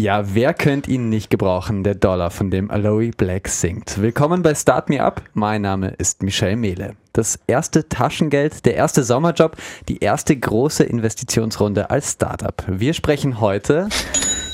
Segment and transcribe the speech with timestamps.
[0.00, 1.84] Ja, wer könnte ihn nicht gebrauchen?
[1.84, 4.00] Der Dollar, von dem Aloe Black singt.
[4.00, 5.20] Willkommen bei Start Me Up.
[5.34, 6.94] Mein Name ist Michelle Mehle.
[7.12, 9.58] Das erste Taschengeld, der erste Sommerjob,
[9.90, 12.64] die erste große Investitionsrunde als Startup.
[12.66, 13.90] Wir sprechen heute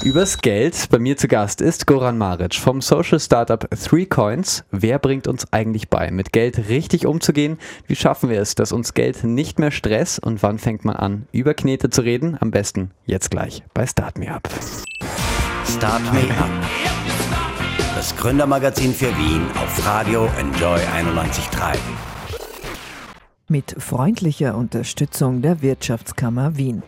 [0.03, 0.89] übers Geld.
[0.91, 4.65] Bei mir zu Gast ist Goran Maric vom Social Startup Three Coins.
[4.73, 7.59] Wer bringt uns eigentlich bei, mit Geld richtig umzugehen?
[7.87, 11.29] Wie schaffen wir es, dass uns Geld nicht mehr Stress und wann fängt man an,
[11.31, 12.37] über Knete zu reden?
[12.41, 14.49] Am besten jetzt gleich bei Start Me Up.
[15.69, 16.51] Start Me Up.
[17.95, 21.77] Das Gründermagazin für Wien auf Radio Enjoy 91.3.
[23.49, 26.83] Mit freundlicher Unterstützung der Wirtschaftskammer Wien.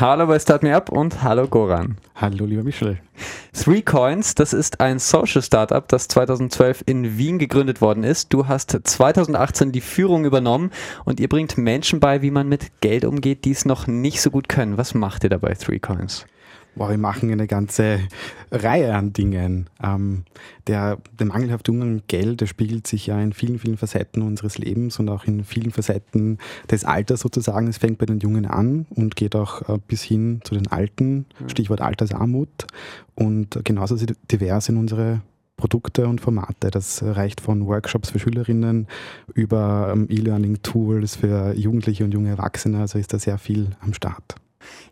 [0.00, 1.96] Hallo bei Start Me Up und hallo Goran.
[2.14, 3.00] Hallo lieber Michel.
[3.52, 8.32] Three Coins, das ist ein Social Startup, das 2012 in Wien gegründet worden ist.
[8.32, 10.70] Du hast 2018 die Führung übernommen
[11.04, 14.30] und ihr bringt Menschen bei, wie man mit Geld umgeht, die es noch nicht so
[14.30, 14.78] gut können.
[14.78, 16.26] Was macht ihr dabei, Three Coins?
[16.78, 17.98] Boah, wir machen eine ganze
[18.52, 19.68] Reihe an Dingen.
[19.82, 20.22] Ähm,
[20.68, 24.58] der, der mangelhafte Umgang mit Geld, der spiegelt sich ja in vielen, vielen Facetten unseres
[24.58, 26.38] Lebens und auch in vielen Facetten
[26.70, 27.66] des Alters sozusagen.
[27.66, 31.26] Es fängt bei den Jungen an und geht auch äh, bis hin zu den Alten,
[31.48, 32.68] Stichwort Altersarmut.
[33.16, 33.96] Und genauso
[34.30, 35.20] divers sind unsere
[35.56, 36.70] Produkte und Formate.
[36.70, 38.86] Das reicht von Workshops für Schülerinnen
[39.34, 42.78] über ähm, E-Learning-Tools für Jugendliche und junge Erwachsene.
[42.78, 44.36] Also ist da sehr viel am Start.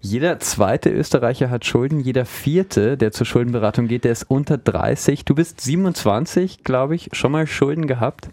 [0.01, 5.25] Jeder zweite Österreicher hat Schulden, jeder vierte, der zur Schuldenberatung geht, der ist unter 30.
[5.25, 8.29] Du bist 27, glaube ich, schon mal Schulden gehabt?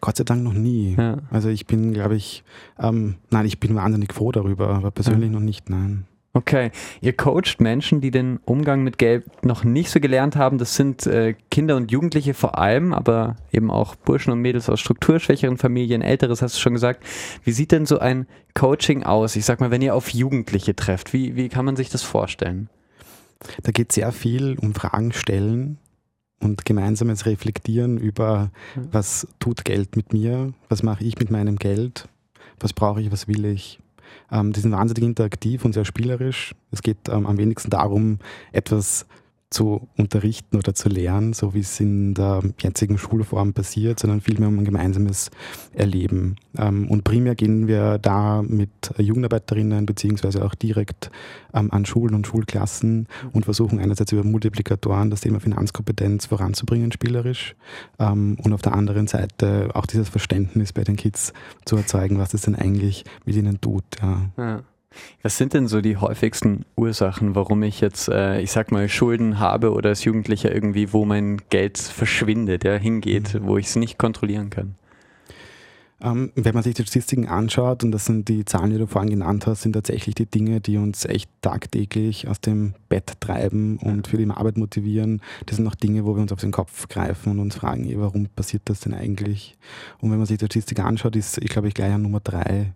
[0.00, 0.96] Gott sei Dank noch nie.
[0.98, 1.18] Ja.
[1.30, 2.42] Also ich bin, glaube ich,
[2.78, 5.32] ähm, nein, ich bin wahnsinnig froh darüber, aber persönlich ja.
[5.32, 6.06] noch nicht, nein.
[6.38, 10.58] Okay, ihr coacht Menschen, die den Umgang mit Geld noch nicht so gelernt haben.
[10.58, 14.78] Das sind äh, Kinder und Jugendliche vor allem, aber eben auch Burschen und Mädels aus
[14.78, 17.02] strukturschwächeren Familien, älteres hast du schon gesagt.
[17.42, 19.34] Wie sieht denn so ein Coaching aus?
[19.34, 22.68] Ich sag mal, wenn ihr auf Jugendliche trefft, wie, wie kann man sich das vorstellen?
[23.64, 25.78] Da geht sehr viel um Fragen stellen
[26.38, 32.08] und gemeinsames Reflektieren über, was tut Geld mit mir, was mache ich mit meinem Geld,
[32.60, 33.80] was brauche ich, was will ich
[34.30, 36.54] die sind wahnsinnig interaktiv und sehr spielerisch.
[36.70, 38.18] Es geht ähm, am wenigsten darum,
[38.52, 39.06] etwas
[39.50, 44.48] zu unterrichten oder zu lernen, so wie es in der jetzigen Schulform passiert, sondern vielmehr
[44.48, 45.30] um ein gemeinsames
[45.72, 46.36] Erleben.
[46.56, 51.10] Ähm, und primär gehen wir da mit Jugendarbeiterinnen beziehungsweise auch direkt
[51.54, 57.56] ähm, an Schulen und Schulklassen und versuchen einerseits über Multiplikatoren das Thema Finanzkompetenz voranzubringen, spielerisch,
[57.98, 61.32] ähm, und auf der anderen Seite auch dieses Verständnis bei den Kids
[61.64, 63.84] zu erzeugen, was es denn eigentlich mit ihnen tut.
[64.02, 64.30] Ja.
[64.36, 64.62] ja.
[65.22, 69.38] Was sind denn so die häufigsten Ursachen, warum ich jetzt, äh, ich sag mal, Schulden
[69.38, 73.46] habe oder als Jugendlicher irgendwie, wo mein Geld verschwindet, ja, hingeht, mhm.
[73.46, 74.76] wo ich es nicht kontrollieren kann?
[76.00, 79.10] Ähm, wenn man sich die Statistiken anschaut, und das sind die Zahlen, die du vorhin
[79.10, 84.06] genannt hast, sind tatsächlich die Dinge, die uns echt tagtäglich aus dem Bett treiben und
[84.06, 85.20] für die Arbeit motivieren.
[85.46, 88.26] Das sind auch Dinge, wo wir uns auf den Kopf greifen und uns fragen, warum
[88.26, 89.56] passiert das denn eigentlich?
[89.98, 92.72] Und wenn man sich die Statistik anschaut, ist, ich glaube, ich gleich an Nummer drei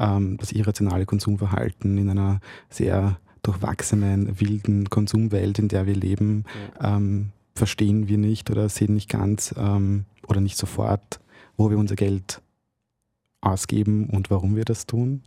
[0.00, 6.44] ähm, das irrationale Konsumverhalten in einer sehr durchwachsenen, wilden Konsumwelt, in der wir leben,
[6.80, 6.96] ja.
[6.96, 11.20] ähm, verstehen wir nicht oder sehen nicht ganz ähm, oder nicht sofort,
[11.56, 12.40] wo wir unser Geld
[13.40, 15.22] ausgeben und warum wir das tun.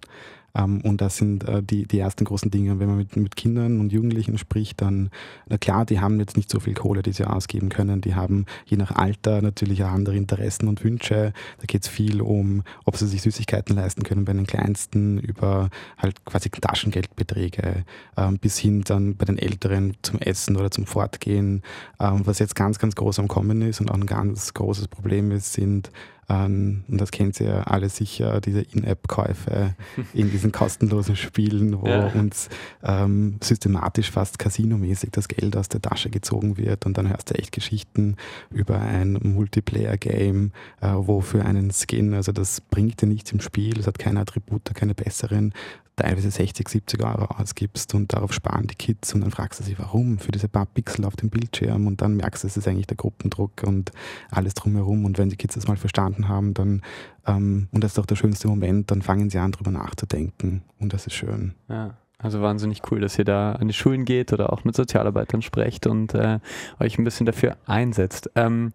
[0.56, 2.80] Ähm, und das sind äh, die, die ersten großen Dinge.
[2.80, 5.10] Wenn man mit, mit Kindern und Jugendlichen spricht, dann,
[5.48, 8.02] na klar, die haben jetzt nicht so viel Kohle, die sie ausgeben können.
[8.02, 11.34] Die haben je nach Alter natürlich auch andere Interessen und Wünsche.
[11.60, 15.70] Da geht es viel um, ob sie sich Süßigkeiten leisten können bei den Kleinsten, über
[15.98, 17.86] halt quasi Taschengeldbeträge,
[18.18, 21.64] ähm, bis hin dann bei den Älteren zum Essen oder zum Fortgehen.
[22.00, 25.32] Ähm, was jetzt ganz, ganz groß am Kommen ist und auch ein ganz großes Problem
[25.32, 25.90] ist, sind
[26.30, 29.76] ähm, und das kennt ihr ja alle sicher, diese In-App-Käufe
[30.14, 32.08] in diesen kostenlosen Spielen, wo ja.
[32.08, 32.50] uns
[32.84, 37.36] ähm, systematisch fast casinomäßig das Geld aus der Tasche gezogen wird und dann hörst du
[37.36, 38.16] echt Geschichten
[38.50, 40.52] über ein Multiplayer-Game,
[40.82, 44.22] äh, wo für einen Skin, also das bringt dir nichts im Spiel, es hat keine
[44.22, 45.54] Attribute, keine besseren,
[45.96, 49.78] teilweise 60, 70 Euro ausgibst und darauf sparen die Kids und dann fragst du sie,
[49.78, 52.88] warum, für diese paar Pixel auf dem Bildschirm und dann merkst du, es ist eigentlich
[52.88, 53.92] der Gruppendruck und
[54.32, 56.82] alles drumherum und wenn die Kids das mal verstanden haben, dann,
[57.28, 60.94] ähm, und das ist auch der schönste Moment, dann fangen sie an, darüber nachzudenken und
[60.94, 61.54] das ist schön.
[61.70, 61.98] Ja.
[62.24, 65.88] Also wahnsinnig cool, dass ihr da an die Schulen geht oder auch mit Sozialarbeitern sprecht
[65.88, 66.40] und äh,
[66.80, 68.30] euch ein bisschen dafür einsetzt.
[68.36, 68.72] Ähm,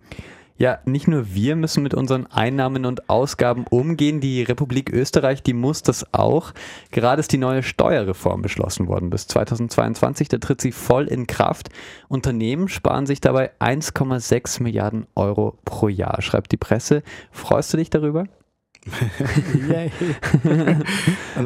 [0.58, 4.20] ja, nicht nur wir müssen mit unseren Einnahmen und Ausgaben umgehen.
[4.20, 6.52] Die Republik Österreich, die muss das auch.
[6.90, 10.28] Gerade ist die neue Steuerreform beschlossen worden bis 2022.
[10.28, 11.68] Da tritt sie voll in Kraft.
[12.08, 17.04] Unternehmen sparen sich dabei 1,6 Milliarden Euro pro Jahr, schreibt die Presse.
[17.30, 18.24] Freust du dich darüber?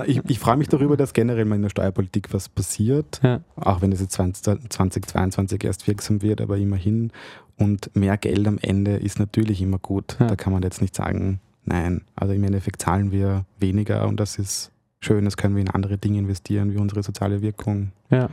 [0.07, 3.41] Ich, ich freue mich darüber, dass generell mal in der Steuerpolitik was passiert, ja.
[3.57, 7.11] auch wenn es jetzt 20, 2022 erst wirksam wird, aber immerhin.
[7.59, 10.17] Und mehr Geld am Ende ist natürlich immer gut.
[10.21, 10.29] Ja.
[10.29, 12.03] Da kann man jetzt nicht sagen, nein.
[12.17, 15.99] Also im Endeffekt zahlen wir weniger und das ist schön, das können wir in andere
[15.99, 17.93] Dinge investieren, wie unsere soziale Wirkung.
[18.11, 18.29] Ja.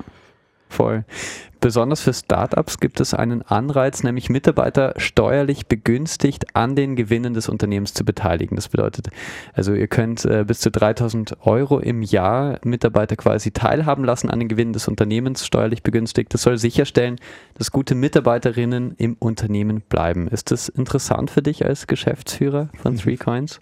[0.69, 1.03] Voll.
[1.61, 7.49] Besonders für Startups gibt es einen Anreiz, nämlich Mitarbeiter steuerlich begünstigt an den Gewinnen des
[7.49, 8.55] Unternehmens zu beteiligen.
[8.55, 9.09] Das bedeutet,
[9.53, 14.39] also ihr könnt äh, bis zu 3000 Euro im Jahr Mitarbeiter quasi teilhaben lassen an
[14.39, 16.33] den Gewinnen des Unternehmens, steuerlich begünstigt.
[16.33, 17.17] Das soll sicherstellen,
[17.55, 20.29] dass gute Mitarbeiterinnen im Unternehmen bleiben.
[20.29, 23.59] Ist das interessant für dich als Geschäftsführer von Three Coins?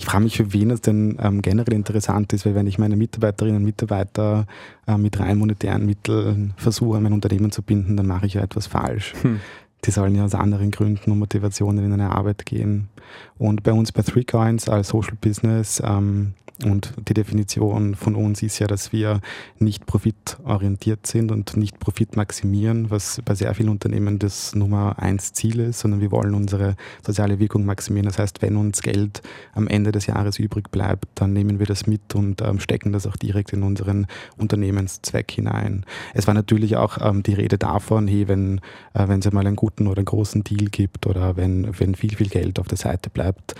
[0.00, 2.96] Ich frage mich, für wen es denn ähm, generell interessant ist, weil wenn ich meine
[2.96, 4.46] Mitarbeiterinnen und Mitarbeiter
[4.86, 8.66] äh, mit rein monetären Mitteln versuche, mein Unternehmen zu binden, dann mache ich ja etwas
[8.66, 9.12] falsch.
[9.20, 9.40] Hm.
[9.84, 12.88] Die sollen ja aus anderen Gründen und Motivationen in eine Arbeit gehen.
[13.36, 16.32] Und bei uns bei Three Coins als Social Business ähm,
[16.64, 19.20] und die Definition von uns ist ja, dass wir
[19.58, 25.32] nicht profitorientiert sind und nicht Profit maximieren, was bei sehr vielen Unternehmen das Nummer eins
[25.32, 28.06] Ziel ist, sondern wir wollen unsere soziale Wirkung maximieren.
[28.06, 29.22] Das heißt, wenn uns Geld
[29.54, 33.06] am Ende des Jahres übrig bleibt, dann nehmen wir das mit und ähm, stecken das
[33.06, 34.06] auch direkt in unseren
[34.36, 35.84] Unternehmenszweck hinein.
[36.14, 38.60] Es war natürlich auch ähm, die Rede davon, hey, wenn
[38.94, 42.28] äh, es einmal einen guten oder einen großen Deal gibt oder wenn, wenn viel, viel
[42.28, 43.54] Geld auf der Seite bleibt,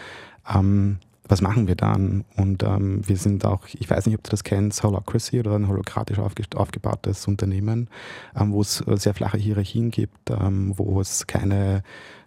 [0.53, 0.99] ähm,
[1.31, 2.25] was machen wir dann?
[2.37, 5.69] Und ähm, wir sind auch, ich weiß nicht, ob du das kennst, Holocracy oder ein
[5.69, 7.88] holokratisch aufge aufgebautes Unternehmen,
[8.37, 11.82] ähm, wo es äh, sehr flache Hierarchien gibt, ähm, wo es keine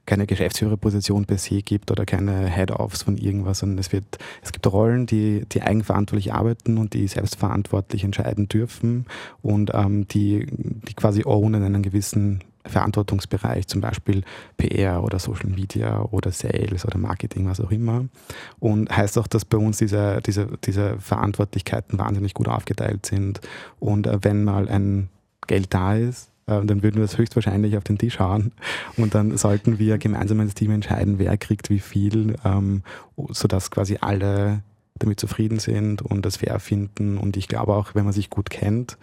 [0.05, 4.67] keine Geschäftsführerposition per se gibt oder keine Head-Offs von irgendwas, sondern es wird, es gibt
[4.67, 9.05] Rollen, die, die eigenverantwortlich arbeiten und die selbstverantwortlich entscheiden dürfen
[9.41, 14.23] und ähm, die, die quasi ownen einen gewissen Verantwortungsbereich, zum Beispiel
[14.57, 18.05] PR oder Social Media oder Sales oder Marketing, was auch immer.
[18.59, 23.41] Und heißt auch, dass bei uns diese, diese, diese Verantwortlichkeiten wahnsinnig gut aufgeteilt sind.
[23.79, 25.09] Und äh, wenn mal ein
[25.47, 28.51] Geld da ist, äh, dann würden wir das höchstwahrscheinlich auf den Tisch hauen
[28.97, 32.83] und dann sollten wir gemeinsam als Team entscheiden, wer kriegt wie viel, ähm,
[33.29, 34.61] sodass quasi alle
[34.99, 37.17] damit zufrieden sind und das fair finden.
[37.17, 38.97] Und ich glaube auch, wenn man sich gut kennt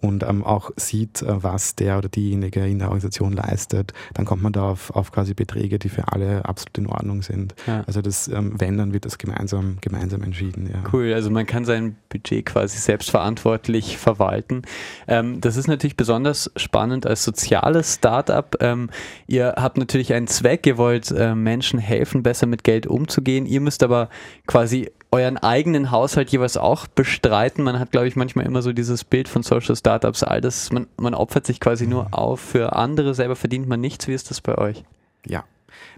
[0.00, 4.42] und ähm, auch sieht, äh, was der oder diejenige in der Organisation leistet, dann kommt
[4.42, 7.54] man da auf, auf quasi Beträge, die für alle absolut in Ordnung sind.
[7.66, 7.84] Ja.
[7.86, 10.68] Also das, ähm, wenn, dann wird das gemeinsam, gemeinsam entschieden.
[10.72, 10.82] Ja.
[10.92, 14.62] Cool, also man kann sein Budget quasi selbstverantwortlich verwalten.
[15.06, 18.56] Ähm, das ist natürlich besonders spannend als soziales Startup.
[18.60, 18.90] Ähm,
[19.26, 23.46] ihr habt natürlich einen Zweck, ihr wollt äh, Menschen helfen, besser mit Geld umzugehen.
[23.46, 24.08] Ihr müsst aber
[24.46, 27.64] quasi euren eigenen Haushalt jeweils auch bestreiten.
[27.64, 30.86] Man hat, glaube ich, manchmal immer so dieses Bild von Social Startups, all das, man,
[30.96, 32.12] man opfert sich quasi nur mhm.
[32.12, 34.06] auf für andere, selber verdient man nichts.
[34.06, 34.84] Wie ist das bei euch?
[35.26, 35.44] Ja,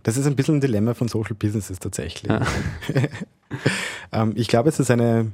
[0.02, 2.30] das ist ein bisschen ein Dilemma von Social Businesses tatsächlich.
[2.30, 2.40] Ja.
[4.12, 5.30] ähm, ich glaube, es ist eine,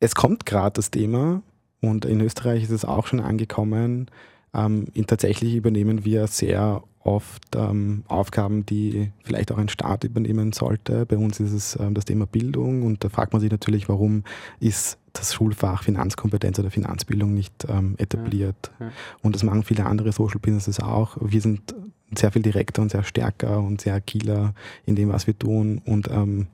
[0.00, 1.42] es kommt gerade das Thema
[1.80, 4.10] und in Österreich ist es auch schon angekommen.
[4.52, 11.06] Ähm, tatsächlich übernehmen wir sehr oft ähm, Aufgaben, die vielleicht auch ein Staat übernehmen sollte.
[11.06, 14.24] Bei uns ist es ähm, das Thema Bildung und da fragt man sich natürlich, warum
[14.58, 18.72] ist das Schulfach Finanzkompetenz oder Finanzbildung nicht ähm, etabliert.
[18.80, 18.92] Ja, ja.
[19.22, 21.16] Und das machen viele andere Social Businesses auch.
[21.20, 21.74] Wir sind
[22.16, 24.54] sehr viel direkter und sehr stärker und sehr agiler
[24.86, 26.48] in dem, was wir tun und ähm,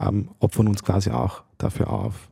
[0.00, 2.28] ähm, opfern uns quasi auch dafür auf.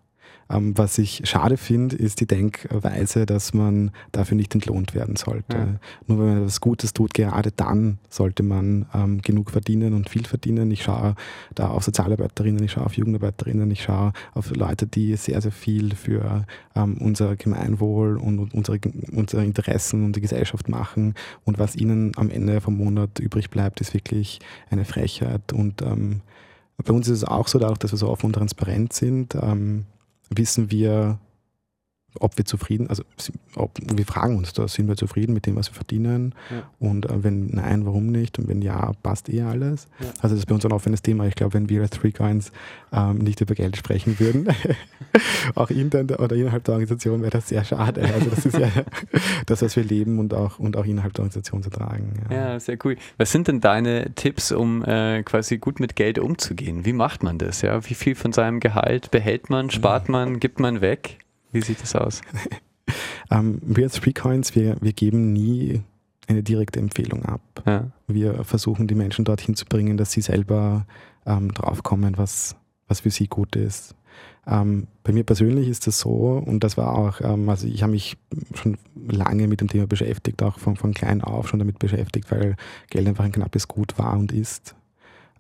[0.55, 5.57] Ähm, was ich schade finde, ist die Denkweise, dass man dafür nicht entlohnt werden sollte.
[5.57, 5.67] Ja.
[6.07, 10.25] Nur wenn man etwas Gutes tut, gerade dann sollte man ähm, genug verdienen und viel
[10.25, 10.71] verdienen.
[10.71, 11.15] Ich schaue
[11.55, 15.95] da auf Sozialarbeiterinnen, ich schaue auf Jugendarbeiterinnen, ich schaue auf Leute, die sehr, sehr viel
[15.95, 18.79] für ähm, unser Gemeinwohl und unsere,
[19.13, 21.15] unsere Interessen und die Gesellschaft machen.
[21.45, 24.41] Und was ihnen am Ende vom Monat übrig bleibt, ist wirklich
[24.71, 25.53] eine Frechheit.
[25.53, 26.21] Und ähm,
[26.83, 29.87] bei uns ist es auch so, dadurch, dass wir so offen und transparent sind, ähm,
[30.31, 31.19] wissen wir,
[32.21, 33.03] ob wir zufrieden, also
[33.57, 36.35] ob, wir fragen uns da, sind wir zufrieden mit dem, was wir verdienen?
[36.51, 36.63] Ja.
[36.79, 38.39] Und äh, wenn nein, warum nicht?
[38.39, 39.89] Und wenn ja, passt eh alles.
[40.01, 40.07] Ja.
[40.21, 41.27] Also das ist bei uns ein offenes Thema.
[41.27, 42.53] Ich glaube, wenn wir als Three Coins
[42.93, 44.49] ähm, nicht über Geld sprechen würden,
[45.55, 48.03] auch intern oder innerhalb der Organisation, wäre das sehr schade.
[48.03, 48.71] Also das ist ja
[49.47, 52.13] das, was wir leben und auch, und auch innerhalb der Organisation zu tragen.
[52.31, 52.37] Ja.
[52.37, 52.97] ja sehr cool.
[53.19, 56.85] Was sind denn deine Tipps, um äh, quasi gut mit Geld umzugehen?
[56.85, 57.63] Wie macht man das?
[57.63, 57.89] Ja?
[57.89, 61.19] Wie viel von seinem Gehalt behält man, spart man, gibt man weg?
[61.55, 62.21] Wie sieht das aus?
[63.31, 65.83] ähm, wir als Freecoins, wir, wir geben nie
[66.27, 67.41] eine direkte Empfehlung ab.
[67.67, 67.91] Ja.
[68.07, 70.87] Wir versuchen die Menschen dorthin zu bringen, dass sie selber
[71.27, 72.57] ähm, draufkommen, was,
[72.89, 73.95] was für sie gut ist.
[74.47, 77.93] Ähm, bei mir persönlich ist das so, und das war auch, ähm, also ich habe
[77.93, 78.17] mich
[78.55, 78.77] schon
[79.09, 82.57] lange mit dem Thema beschäftigt, auch von, von klein auf schon damit beschäftigt, weil
[82.91, 84.75] Geld einfach ein knappes Gut war und ist.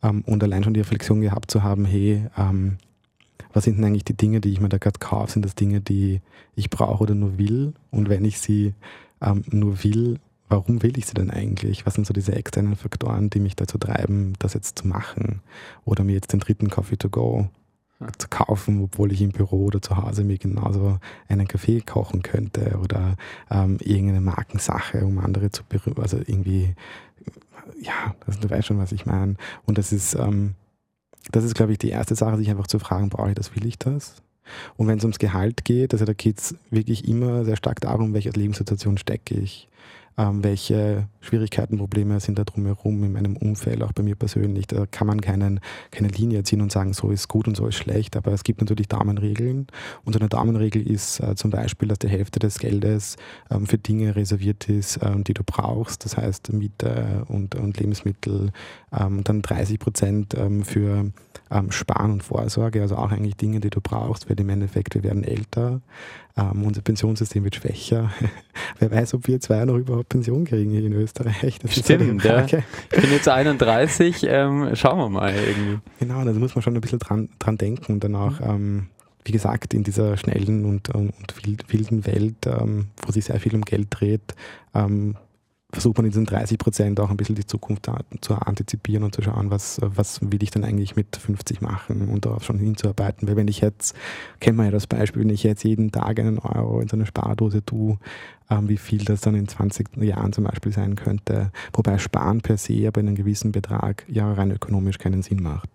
[0.02, 2.78] ähm, und allein schon die Reflexion gehabt zu haben, hey, ähm,
[3.54, 5.32] was sind denn eigentlich die Dinge, die ich mir da gerade kaufe?
[5.32, 6.20] Sind das Dinge, die
[6.56, 7.72] ich brauche oder nur will?
[7.90, 8.74] Und wenn ich sie
[9.22, 10.18] ähm, nur will,
[10.48, 11.86] warum will ich sie denn eigentlich?
[11.86, 15.40] Was sind so diese externen Faktoren, die mich dazu treiben, das jetzt zu machen?
[15.84, 17.48] Oder mir jetzt den dritten Coffee to go
[18.18, 22.78] zu kaufen, obwohl ich im Büro oder zu Hause mir genauso einen Kaffee kochen könnte
[22.82, 23.16] oder
[23.50, 26.02] ähm, irgendeine Markensache, um andere zu berühren.
[26.02, 26.74] Also irgendwie,
[27.80, 29.36] ja, also du weißt schon, was ich meine.
[29.64, 30.54] Und das ist, ähm,
[31.32, 33.66] das ist, glaube ich, die erste Sache, sich einfach zu fragen, brauche ich das, will
[33.66, 34.16] ich das?
[34.76, 38.12] Und wenn es ums Gehalt geht, also da geht es wirklich immer sehr stark darum,
[38.12, 39.68] welche Lebenssituation stecke ich
[40.16, 44.66] ähm, welche Schwierigkeiten, Probleme sind da drumherum in meinem Umfeld, auch bei mir persönlich.
[44.66, 47.76] Da kann man keinen, keine Linie ziehen und sagen, so ist gut und so ist
[47.76, 49.66] schlecht, aber es gibt natürlich Daumenregeln.
[50.04, 53.16] Und so eine Daumenregel ist äh, zum Beispiel, dass die Hälfte des Geldes
[53.50, 58.52] ähm, für Dinge reserviert ist, ähm, die du brauchst, das heißt Miete und, und Lebensmittel,
[58.92, 61.10] ähm, dann 30 Prozent ähm, für
[61.54, 65.04] ähm, Sparen und Vorsorge, also auch eigentlich Dinge, die du brauchst, weil im Endeffekt wir
[65.04, 65.80] werden älter.
[66.36, 68.10] Ähm, unser Pensionssystem wird schwächer.
[68.80, 71.60] Wer weiß, ob wir zwei noch überhaupt Pension kriegen hier in Österreich.
[71.60, 72.44] Das Stimmt, ja.
[72.44, 75.78] Ich bin jetzt 31, ähm, schauen wir mal irgendwie.
[76.00, 78.88] Genau, da muss man schon ein bisschen dran, dran denken und dann auch, ähm,
[79.24, 81.12] wie gesagt, in dieser schnellen und, und
[81.68, 84.34] wilden Welt, ähm, wo sich sehr viel um Geld dreht,
[84.74, 85.16] ähm,
[85.74, 87.90] versucht man in diesen 30 Prozent auch ein bisschen die Zukunft
[88.20, 92.24] zu antizipieren und zu schauen, was, was will ich denn eigentlich mit 50 machen und
[92.24, 93.28] darauf schon hinzuarbeiten.
[93.28, 93.94] Weil wenn ich jetzt,
[94.40, 97.06] kennt man ja das Beispiel, wenn ich jetzt jeden Tag einen Euro in so eine
[97.06, 97.98] Spardose tue,
[98.50, 101.50] ähm, wie viel das dann in 20 Jahren zum Beispiel sein könnte.
[101.72, 105.68] Wobei Sparen per se aber in einem gewissen Betrag ja rein ökonomisch keinen Sinn macht.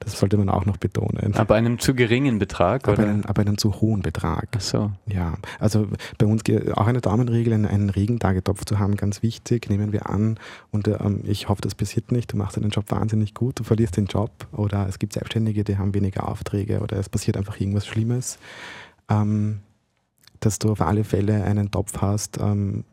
[0.00, 1.34] Das sollte man auch noch betonen.
[1.34, 2.88] Aber einem zu geringen Betrag?
[2.88, 4.48] Aber, einen, aber einen zu hohen Betrag.
[4.56, 4.90] Ach so.
[5.06, 5.88] Ja, also
[6.18, 6.42] bei uns
[6.74, 10.38] auch eine Daumenregel, einen, einen Regentagetopf zu haben, ganz wichtig, nehmen wir an.
[10.70, 12.32] Und ähm, ich hoffe, das passiert nicht.
[12.32, 15.78] Du machst deinen Job wahnsinnig gut, du verlierst den Job oder es gibt Selbstständige, die
[15.78, 18.38] haben weniger Aufträge oder es passiert einfach irgendwas Schlimmes.
[19.08, 19.60] Ähm,
[20.40, 22.84] dass du auf alle Fälle einen Topf hast, ähm,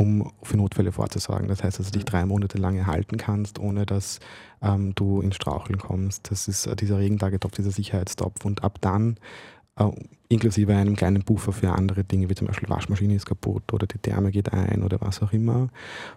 [0.00, 1.46] um für Notfälle vorzusorgen.
[1.48, 4.18] Das heißt, dass du dich drei Monate lang erhalten kannst, ohne dass
[4.62, 6.30] ähm, du ins Straucheln kommst.
[6.30, 8.46] Das ist äh, dieser Regentagetopf, dieser Sicherheitstopf.
[8.46, 9.18] Und ab dann,
[9.76, 9.90] äh,
[10.28, 13.98] inklusive einem kleinen Buffer für andere Dinge, wie zum Beispiel Waschmaschine ist kaputt oder die
[13.98, 15.68] Therme geht ein oder was auch immer.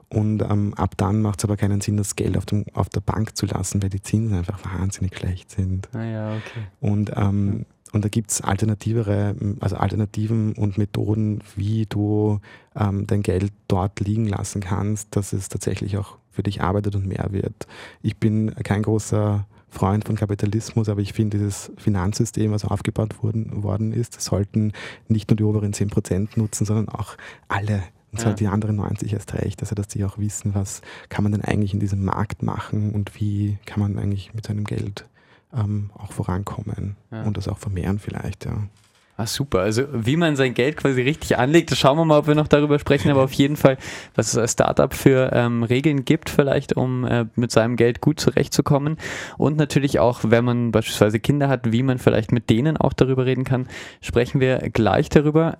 [0.08, 3.02] Und ähm, ab dann macht es aber keinen Sinn, das Geld auf, dem, auf der
[3.02, 5.90] Bank zu lassen, weil die Zinsen einfach wahnsinnig schlecht sind.
[5.94, 6.68] Ah ja, okay.
[6.80, 12.40] Und ähm, und da gibt es alternativere, also Alternativen und Methoden, wie du
[12.76, 17.06] ähm, dein Geld dort liegen lassen kannst, dass es tatsächlich auch für dich arbeitet und
[17.06, 17.68] mehr wird.
[18.02, 23.64] Ich bin kein großer Freund von Kapitalismus, aber ich finde dieses Finanzsystem, was aufgebaut worden,
[23.64, 24.74] worden ist, sollten
[25.08, 27.16] nicht nur die oberen 10% nutzen, sondern auch
[27.48, 27.84] alle.
[28.12, 28.36] Und zwar ja.
[28.38, 31.74] die anderen 90 erst recht, also dass die auch wissen, was kann man denn eigentlich
[31.74, 35.06] in diesem Markt machen und wie kann man eigentlich mit seinem Geld
[35.56, 37.24] ähm, auch vorankommen ja.
[37.24, 38.64] und das auch vermehren vielleicht, ja.
[39.16, 39.60] Ah, super.
[39.60, 42.48] Also wie man sein Geld quasi richtig anlegt, das schauen wir mal, ob wir noch
[42.48, 43.78] darüber sprechen, aber auf jeden Fall,
[44.16, 48.20] was es als Startup für ähm, Regeln gibt, vielleicht, um äh, mit seinem Geld gut
[48.20, 48.98] zurechtzukommen.
[49.38, 53.28] Und natürlich auch, wenn man beispielsweise Kinder hat, wie man vielleicht mit denen auch darüber
[53.28, 53.68] reden kann,
[54.02, 55.60] sprechen wir gleich darüber.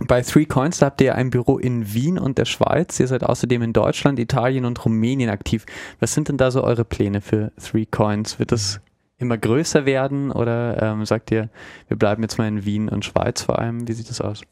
[0.00, 2.98] Bei Three Coins, da habt ihr ein Büro in Wien und der Schweiz.
[2.98, 5.66] Ihr seid außerdem in Deutschland, Italien und Rumänien aktiv.
[6.00, 8.40] Was sind denn da so eure Pläne für Three Coins?
[8.40, 8.80] Wird das
[9.18, 11.48] immer größer werden oder ähm, sagt ihr,
[11.88, 13.88] wir bleiben jetzt mal in Wien und Schweiz vor allem?
[13.88, 14.42] Wie sieht das aus?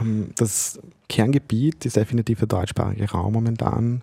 [0.00, 4.02] Ähm, das Kerngebiet ist definitiv der deutschsprachige Raum momentan.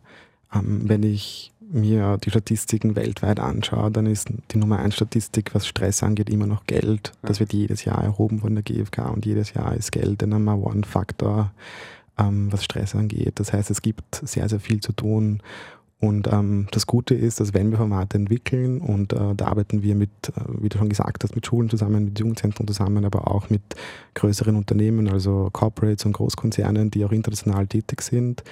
[0.53, 5.67] Ähm, wenn ich mir die Statistiken weltweit anschaue, dann ist die Nummer 1 Statistik, was
[5.67, 7.13] Stress angeht, immer noch Geld.
[7.21, 10.57] Das wird jedes Jahr erhoben von der GfK und jedes Jahr ist Geld der Nummer
[10.57, 11.53] One Faktor,
[12.17, 13.39] ähm, was Stress angeht.
[13.39, 15.41] Das heißt, es gibt sehr, sehr viel zu tun
[16.01, 19.93] und ähm, das Gute ist, dass wenn wir Formate entwickeln und äh, da arbeiten wir
[19.93, 23.51] mit, äh, wie du schon gesagt hast, mit Schulen zusammen, mit Jugendzentren zusammen, aber auch
[23.51, 23.61] mit
[24.15, 28.43] größeren Unternehmen, also Corporates und Großkonzernen, die auch international tätig sind.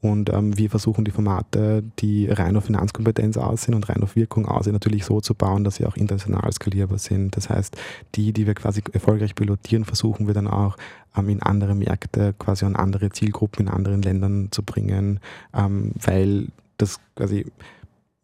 [0.00, 4.46] Und ähm, wir versuchen die Formate, die rein auf Finanzkompetenz aussehen und rein auf Wirkung
[4.46, 7.36] aussehen, natürlich so zu bauen, dass sie auch international skalierbar sind.
[7.36, 7.76] Das heißt,
[8.16, 10.76] die, die wir quasi erfolgreich pilotieren, versuchen wir dann auch
[11.16, 15.20] ähm, in andere Märkte, quasi an andere Zielgruppen in anderen Ländern zu bringen,
[15.54, 16.48] ähm, weil
[16.78, 17.46] das quasi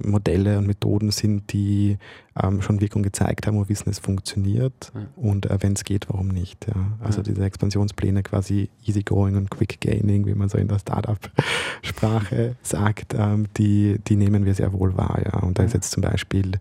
[0.05, 1.99] Modelle und Methoden sind, die
[2.41, 4.93] ähm, schon Wirkung gezeigt haben und wissen, es funktioniert.
[4.95, 5.07] Ja.
[5.17, 6.67] Und äh, wenn es geht, warum nicht?
[6.67, 6.75] Ja?
[7.01, 7.25] Also ja.
[7.25, 13.15] diese Expansionspläne quasi easy going und quick gaining, wie man so in der Startup-Sprache sagt,
[13.17, 15.21] ähm, die, die nehmen wir sehr wohl wahr.
[15.25, 15.41] Ja?
[15.41, 16.53] Und da ist jetzt zum Beispiel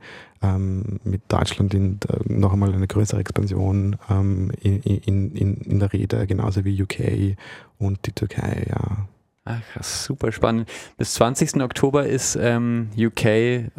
[0.41, 5.79] ähm, mit Deutschland in, äh, noch einmal eine größere Expansion ähm, in, in, in, in
[5.79, 7.37] der Rede, genauso wie UK
[7.77, 8.65] und die Türkei.
[8.69, 9.07] Ja.
[9.43, 10.69] Ach, super spannend.
[10.97, 11.61] Bis 20.
[11.61, 13.69] Oktober ist ähm, UK äh,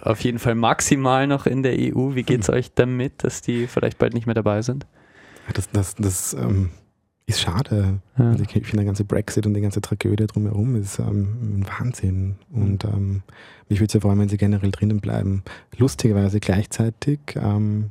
[0.00, 2.14] auf jeden Fall maximal noch in der EU.
[2.14, 2.54] Wie geht es hm.
[2.54, 4.86] euch damit, dass die vielleicht bald nicht mehr dabei sind?
[5.52, 6.70] Das, das, das ähm,
[7.26, 8.00] ist schade.
[8.16, 8.30] Ja.
[8.30, 12.36] Also ich finde, der ganze Brexit und die ganze Tragödie drumherum ist ähm, ein Wahnsinn.
[12.50, 13.22] Und ähm,
[13.68, 15.42] mich würde es ja freuen, wenn sie generell drinnen bleiben.
[15.76, 17.90] Lustigerweise gleichzeitig ähm,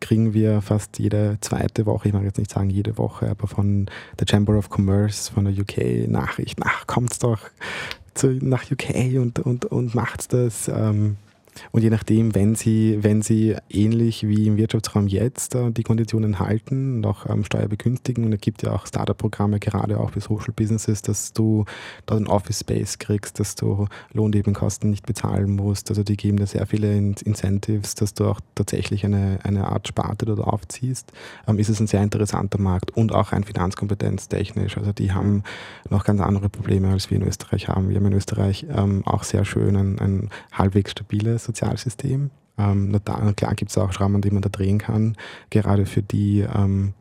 [0.00, 3.86] kriegen wir fast jede zweite Woche, ich mag jetzt nicht sagen jede Woche, aber von
[4.18, 7.38] der Chamber of Commerce, von der UK Nachricht, ach, kommt's doch
[8.14, 10.68] zu, nach UK und, und, und macht's das.
[10.68, 11.16] Ähm,
[11.70, 16.38] und je nachdem, wenn sie, wenn sie ähnlich wie im Wirtschaftsraum jetzt äh, die Konditionen
[16.38, 20.52] halten auch ähm, Steuer begünstigen, und es gibt ja auch Startup-Programme, gerade auch für Social
[20.54, 21.64] Businesses, dass du
[22.06, 25.90] dort einen Office Space kriegst, dass du Lohnnebenkosten nicht bezahlen musst.
[25.90, 30.26] Also die geben da sehr viele Incentives, dass du auch tatsächlich eine, eine Art Sparte
[30.26, 31.12] dort aufziehst,
[31.46, 34.78] ähm, ist es ein sehr interessanter Markt und auch ein finanzkompetenztechnisch.
[34.78, 35.42] Also die haben
[35.90, 37.88] noch ganz andere Probleme, als wir in Österreich haben.
[37.88, 42.30] Wir haben in Österreich ähm, auch sehr schön ein, ein halbwegs stabiles Sozialsystem.
[42.58, 45.16] Ähm, da, klar gibt es auch Schrauben, die man da drehen kann,
[45.50, 46.94] gerade für die ähm,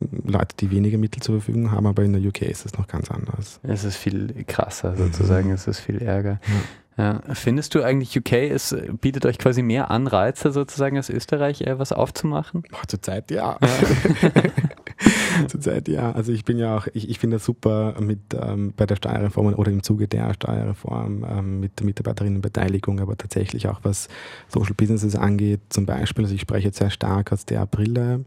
[0.00, 3.10] Leute, die weniger Mittel zur Verfügung haben, aber in der UK ist es noch ganz
[3.10, 3.60] anders.
[3.62, 5.54] Es ist viel krasser sozusagen, mhm.
[5.54, 6.40] es ist viel Ärger.
[6.46, 6.54] Ja.
[6.98, 7.22] Ja.
[7.32, 11.92] Findest du eigentlich, UK ist, bietet euch quasi mehr Anreize sozusagen als Österreich, äh, was
[11.92, 12.64] aufzumachen?
[12.72, 13.56] Oh, zurzeit ja.
[13.62, 14.42] ja.
[15.48, 16.12] Zurzeit ja.
[16.12, 19.54] Also ich bin ja auch, ich, ich finde das super mit ähm, bei der Steuerreform
[19.54, 24.08] oder im Zuge der Steuerreform ähm, mit der Mitarbeiterinnenbeteiligung, aber tatsächlich auch was
[24.48, 28.24] Social Businesses angeht, zum Beispiel, also ich spreche jetzt sehr stark aus der Brille.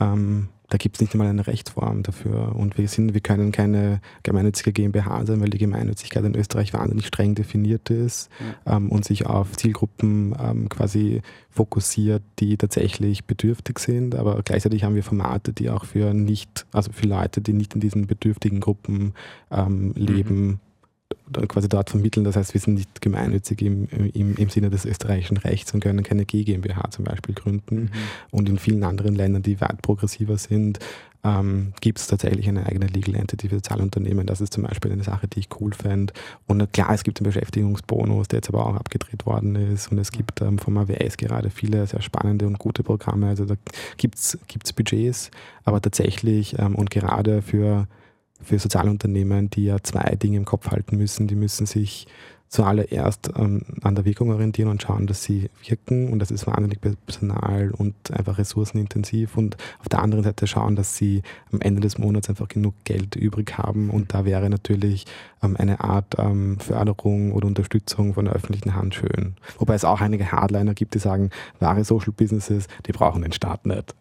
[0.00, 2.54] Ähm, da gibt es nicht einmal eine Rechtsform dafür.
[2.54, 7.06] Und wir sind, wir können keine gemeinnützige GmbH sein, weil die Gemeinnützigkeit in Österreich wahnsinnig
[7.06, 8.28] streng definiert ist
[8.66, 8.76] ja.
[8.76, 14.14] ähm, und sich auf Zielgruppen ähm, quasi fokussiert, die tatsächlich bedürftig sind.
[14.14, 17.80] Aber gleichzeitig haben wir Formate, die auch für nicht, also für Leute, die nicht in
[17.80, 19.14] diesen bedürftigen Gruppen
[19.50, 20.60] ähm, leben, mhm
[21.48, 22.24] quasi dort vermitteln.
[22.24, 26.02] Das heißt, wir sind nicht gemeinnützig im, im, im Sinne des österreichischen Rechts und können
[26.02, 27.76] keine GmbH zum Beispiel gründen.
[27.76, 27.90] Mhm.
[28.30, 30.78] Und in vielen anderen Ländern, die weit progressiver sind,
[31.24, 34.26] ähm, gibt es tatsächlich eine eigene Legal Entity für Sozialunternehmen.
[34.26, 36.12] Das ist zum Beispiel eine Sache, die ich cool fände.
[36.46, 39.90] Und klar, es gibt einen Beschäftigungsbonus, der jetzt aber auch abgedreht worden ist.
[39.90, 43.28] Und es gibt ähm, vom AWS gerade viele sehr spannende und gute Programme.
[43.28, 43.56] Also da
[43.96, 44.38] gibt es
[44.74, 45.30] Budgets,
[45.64, 47.88] aber tatsächlich ähm, und gerade für
[48.40, 51.26] für Sozialunternehmen, die ja zwei Dinge im Kopf halten müssen.
[51.26, 52.06] Die müssen sich
[52.48, 56.80] zuallererst ähm, an der Wirkung orientieren und schauen, dass sie wirken und das ist wahnsinnig
[56.80, 61.22] personal und einfach ressourcenintensiv und auf der anderen Seite schauen, dass sie
[61.52, 65.04] am Ende des Monats einfach genug Geld übrig haben und da wäre natürlich
[65.42, 69.36] ähm, eine Art ähm, Förderung oder Unterstützung von der öffentlichen Hand schön.
[69.58, 73.66] Wobei es auch einige Hardliner gibt, die sagen, wahre Social Businesses, die brauchen den Staat
[73.66, 73.94] nicht.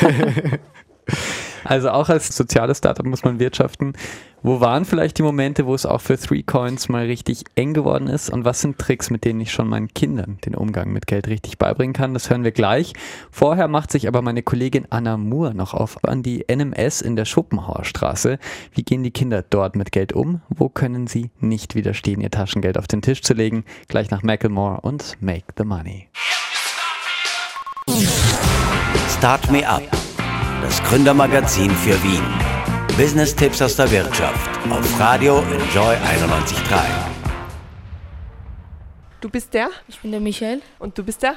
[1.64, 3.94] Also auch als soziales Startup muss man wirtschaften.
[4.42, 8.08] Wo waren vielleicht die Momente, wo es auch für Three Coins mal richtig eng geworden
[8.08, 8.30] ist?
[8.30, 11.58] Und was sind Tricks, mit denen ich schon meinen Kindern den Umgang mit Geld richtig
[11.58, 12.14] beibringen kann?
[12.14, 12.94] Das hören wir gleich.
[13.30, 17.26] Vorher macht sich aber meine Kollegin Anna Moore noch auf an die NMS in der
[17.26, 18.38] Schopenhauer Straße.
[18.72, 20.40] Wie gehen die Kinder dort mit Geld um?
[20.48, 23.64] Wo können sie nicht widerstehen, ihr Taschengeld auf den Tisch zu legen?
[23.88, 26.08] Gleich nach Macklemore und Make the Money.
[29.18, 29.82] Start Me Up
[30.60, 32.22] das Gründermagazin für Wien.
[32.96, 36.80] Business-Tipps aus der Wirtschaft auf Radio Enjoy 91.3.
[39.20, 39.70] Du bist der?
[39.88, 40.60] Ich bin der Michael.
[40.78, 41.36] Und du bist der?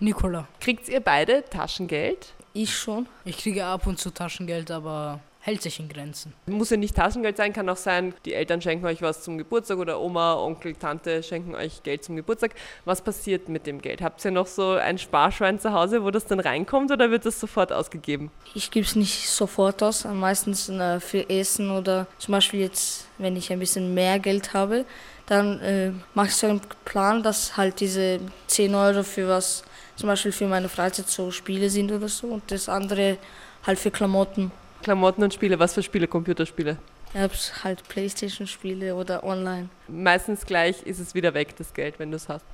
[0.00, 0.48] Nicola.
[0.60, 2.34] Kriegt ihr beide Taschengeld?
[2.52, 3.06] Ich schon.
[3.24, 6.32] Ich kriege ab und zu Taschengeld, aber hält sich in Grenzen.
[6.46, 9.76] Muss ja nicht Taschengeld sein, kann auch sein, die Eltern schenken euch was zum Geburtstag
[9.76, 12.52] oder Oma, Onkel, Tante schenken euch Geld zum Geburtstag.
[12.86, 14.00] Was passiert mit dem Geld?
[14.00, 17.38] Habt ihr noch so ein Sparschwein zu Hause, wo das dann reinkommt oder wird das
[17.38, 18.30] sofort ausgegeben?
[18.54, 23.36] Ich gebe es nicht sofort aus, meistens äh, für Essen oder zum Beispiel jetzt, wenn
[23.36, 24.86] ich ein bisschen mehr Geld habe,
[25.26, 29.62] dann äh, mache ich so einen Plan, dass halt diese 10 Euro für was,
[29.96, 33.18] zum Beispiel für meine Freizeit so Spiele sind oder so und das andere
[33.66, 34.50] halt für Klamotten.
[34.84, 35.58] Klamotten und Spiele.
[35.58, 36.06] Was für Spiele?
[36.06, 36.76] Computerspiele?
[37.14, 37.28] Ja,
[37.62, 39.70] halt Playstation-Spiele oder online.
[39.88, 42.44] Meistens gleich ist es wieder weg, das Geld, wenn du es hast.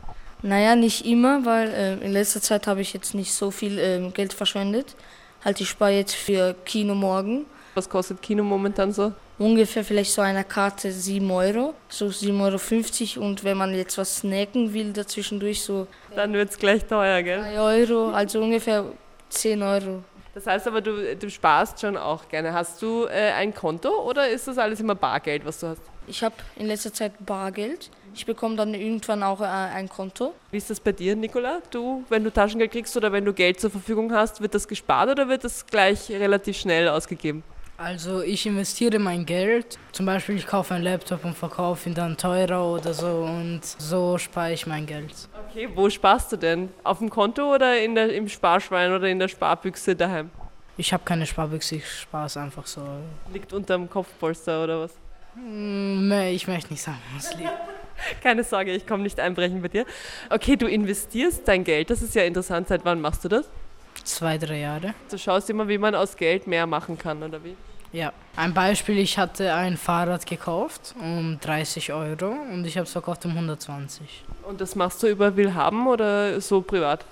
[0.43, 4.11] Naja, nicht immer, weil äh, in letzter Zeit habe ich jetzt nicht so viel äh,
[4.11, 4.95] Geld verschwendet.
[5.45, 7.47] Halt, ich spare jetzt für Kino morgen.
[7.75, 9.13] Was kostet Kino momentan so?
[9.39, 13.27] Ungefähr vielleicht so eine Karte 7 Euro, so 7,50 Euro.
[13.27, 15.87] Und wenn man jetzt was snacken will dazwischendurch, so.
[16.15, 17.41] Dann wird es gleich teuer, gell?
[17.41, 18.85] 3 Euro, also ungefähr
[19.31, 20.05] 10 Euro.
[20.41, 22.55] Das heißt aber, du, du sparst schon auch gerne.
[22.55, 25.83] Hast du äh, ein Konto oder ist das alles immer Bargeld, was du hast?
[26.07, 27.91] Ich habe in letzter Zeit Bargeld.
[28.15, 30.33] Ich bekomme dann irgendwann auch äh, ein Konto.
[30.51, 31.61] Wie ist das bei dir, Nicola?
[31.71, 35.11] Du, wenn du Taschengeld kriegst oder wenn du Geld zur Verfügung hast, wird das gespart
[35.11, 37.45] oder wird das gleich relativ schnell ausgegeben?
[37.83, 39.79] Also ich investiere mein Geld.
[39.93, 44.19] Zum Beispiel ich kaufe einen Laptop und verkaufe ihn dann teurer oder so und so
[44.19, 45.15] spare ich mein Geld.
[45.49, 46.69] Okay, wo sparst du denn?
[46.85, 50.29] Auf dem Konto oder in der, im Sparschwein oder in der Sparbüchse daheim?
[50.77, 52.87] Ich habe keine Sparbüchse, ich spare es einfach so.
[53.33, 54.93] Liegt unterm Kopfpolster oder was?
[55.33, 57.51] Hm, nee, ich möchte nicht sagen, was liegt.
[58.23, 59.87] Keine Sorge, ich komme nicht einbrechen bei dir.
[60.31, 62.69] Okay, du investierst dein Geld, das ist ja interessant.
[62.69, 63.49] Seit wann machst du das?
[64.05, 64.95] Zwei, drei Jahre.
[65.11, 67.57] Du schaust immer, wie man aus Geld mehr machen kann, oder wie?
[67.93, 72.93] Ja, ein Beispiel, ich hatte ein Fahrrad gekauft um 30 Euro und ich habe es
[72.93, 74.25] verkauft um 120.
[74.45, 77.05] Und das machst du über Willhaben oder so privat?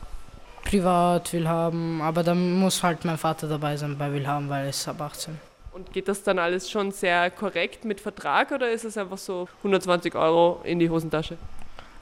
[0.65, 5.01] Privat, Willhaben, aber dann muss halt mein Vater dabei sein bei Willhaben, weil ist ab
[5.01, 5.39] 18.
[5.73, 9.49] Und geht das dann alles schon sehr korrekt mit Vertrag oder ist es einfach so
[9.59, 11.37] 120 Euro in die Hosentasche?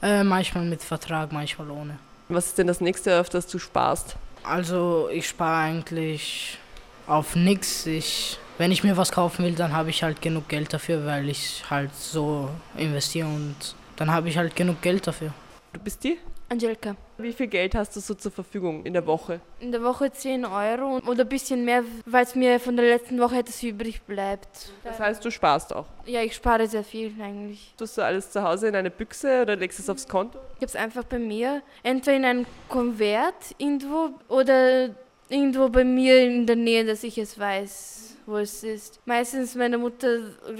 [0.02, 1.98] Äh, manchmal mit Vertrag, manchmal ohne.
[2.28, 4.16] Was ist denn das nächste, auf das du sparst?
[4.42, 6.58] Also ich spare eigentlich
[7.06, 7.86] auf nichts.
[7.86, 11.28] Ich wenn ich mir was kaufen will, dann habe ich halt genug Geld dafür, weil
[11.28, 13.56] ich halt so investiere und
[13.96, 15.32] dann habe ich halt genug Geld dafür.
[15.72, 16.18] Du bist die?
[16.48, 16.94] Angelika.
[17.18, 19.40] Wie viel Geld hast du so zur Verfügung in der Woche?
[19.58, 23.18] In der Woche 10 Euro oder ein bisschen mehr, weil es mir von der letzten
[23.18, 24.70] Woche etwas übrig bleibt.
[24.84, 25.86] Das heißt, du sparst auch?
[26.04, 27.74] Ja, ich spare sehr viel eigentlich.
[27.76, 30.38] Tust du alles zu Hause in eine Büchse oder legst es aufs Konto?
[30.50, 34.90] Ich habe es einfach bei mir, entweder in einem Konvert irgendwo oder
[35.28, 39.00] irgendwo bei mir in der Nähe, dass ich es weiß wo es ist.
[39.06, 40.18] Meistens meine Mutter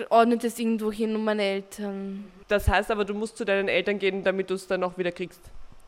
[0.09, 2.25] ordnet es irgendwo hin und meine Eltern.
[2.49, 5.13] Das heißt aber, du musst zu deinen Eltern gehen, damit du es dann auch wieder
[5.13, 5.41] kriegst.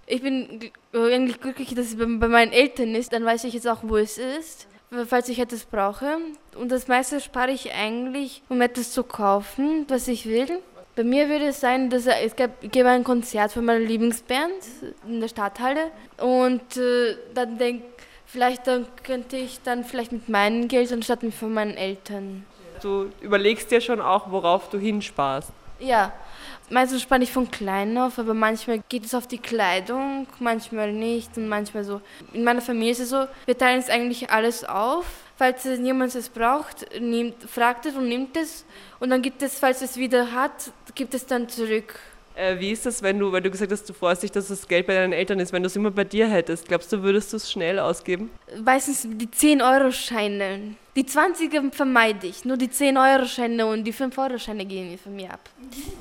[0.06, 3.12] Ich bin eigentlich glücklich, dass es bei meinen Eltern ist.
[3.12, 4.66] Dann weiß ich jetzt auch, wo es ist,
[5.06, 6.16] falls ich etwas brauche.
[6.56, 10.60] Und das meiste spare ich eigentlich, um etwas zu kaufen, was ich will.
[10.96, 14.52] Bei mir würde es sein, dass es gab, ich gebe ein Konzert von meiner Lieblingsband
[15.06, 17.84] in der Stadthalle und äh, dann denke
[18.30, 22.44] Vielleicht dann könnte ich dann vielleicht mit meinem Geld anstatt mit von meinen Eltern.
[22.82, 25.50] Du überlegst dir schon auch, worauf du hinsparst.
[25.80, 26.12] Ja,
[26.68, 31.38] meistens spare ich von klein auf, aber manchmal geht es auf die Kleidung, manchmal nicht
[31.38, 32.02] und manchmal so.
[32.34, 35.06] In meiner Familie ist es so, wir teilen es eigentlich alles auf.
[35.36, 38.66] Falls jemand es braucht, nimmt, fragt es und nimmt es
[39.00, 41.94] und dann gibt es, falls es wieder hat, gibt es dann zurück.
[42.38, 44.68] Äh, wie ist das, wenn du, weil du gesagt hast, du freust dich, dass das
[44.68, 46.68] Geld bei deinen Eltern ist, wenn du es immer bei dir hättest?
[46.68, 48.30] Glaubst du, würdest du es schnell ausgeben?
[48.64, 50.76] Meistens die 10-Euro-Scheine.
[50.94, 52.44] Die 20er vermeide ich.
[52.44, 55.40] Nur die 10-Euro-Scheine und die 5-Euro-Scheine gehen von mir ab.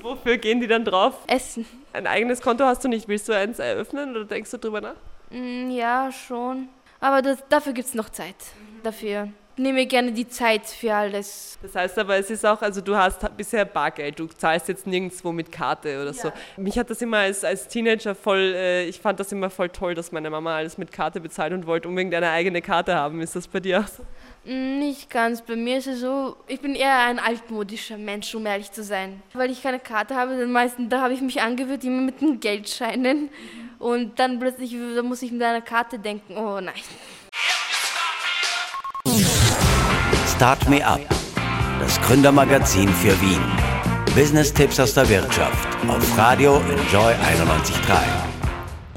[0.04, 1.16] Wofür gehen die dann drauf?
[1.26, 1.66] Essen.
[1.92, 3.08] Ein eigenes Konto hast du nicht.
[3.08, 4.96] Willst du eins eröffnen oder denkst du drüber nach?
[5.32, 6.70] Mm, ja, schon.
[7.00, 8.36] Aber das, dafür gibt es noch Zeit.
[8.84, 11.58] Dafür nehme gerne die Zeit für alles.
[11.62, 15.32] Das heißt aber, es ist auch, also du hast bisher Bargeld, du zahlst jetzt nirgendwo
[15.32, 16.14] mit Karte oder ja.
[16.14, 16.32] so.
[16.58, 19.96] Mich hat das immer als, als Teenager voll, äh, ich fand das immer voll toll,
[19.96, 23.22] dass meine Mama alles mit Karte bezahlt und wollte unbedingt eine eigene Karte haben.
[23.22, 24.04] Ist das bei dir auch so?
[24.46, 25.42] Mm, nicht ganz.
[25.42, 29.22] Bei mir ist es so, ich bin eher ein altmodischer Mensch, um ehrlich zu sein.
[29.34, 32.40] Weil ich keine Karte habe, dann meistens, da habe ich mich angewöhnt, immer mit den
[32.40, 33.30] Geldscheinen.
[33.80, 36.74] Und dann plötzlich, da muss ich mit einer Karte denken, oh nein.
[40.38, 41.02] Start Me Up,
[41.80, 43.42] das Gründermagazin für Wien.
[44.14, 48.37] Business-Tipps aus der Wirtschaft auf Radio Enjoy 91.3.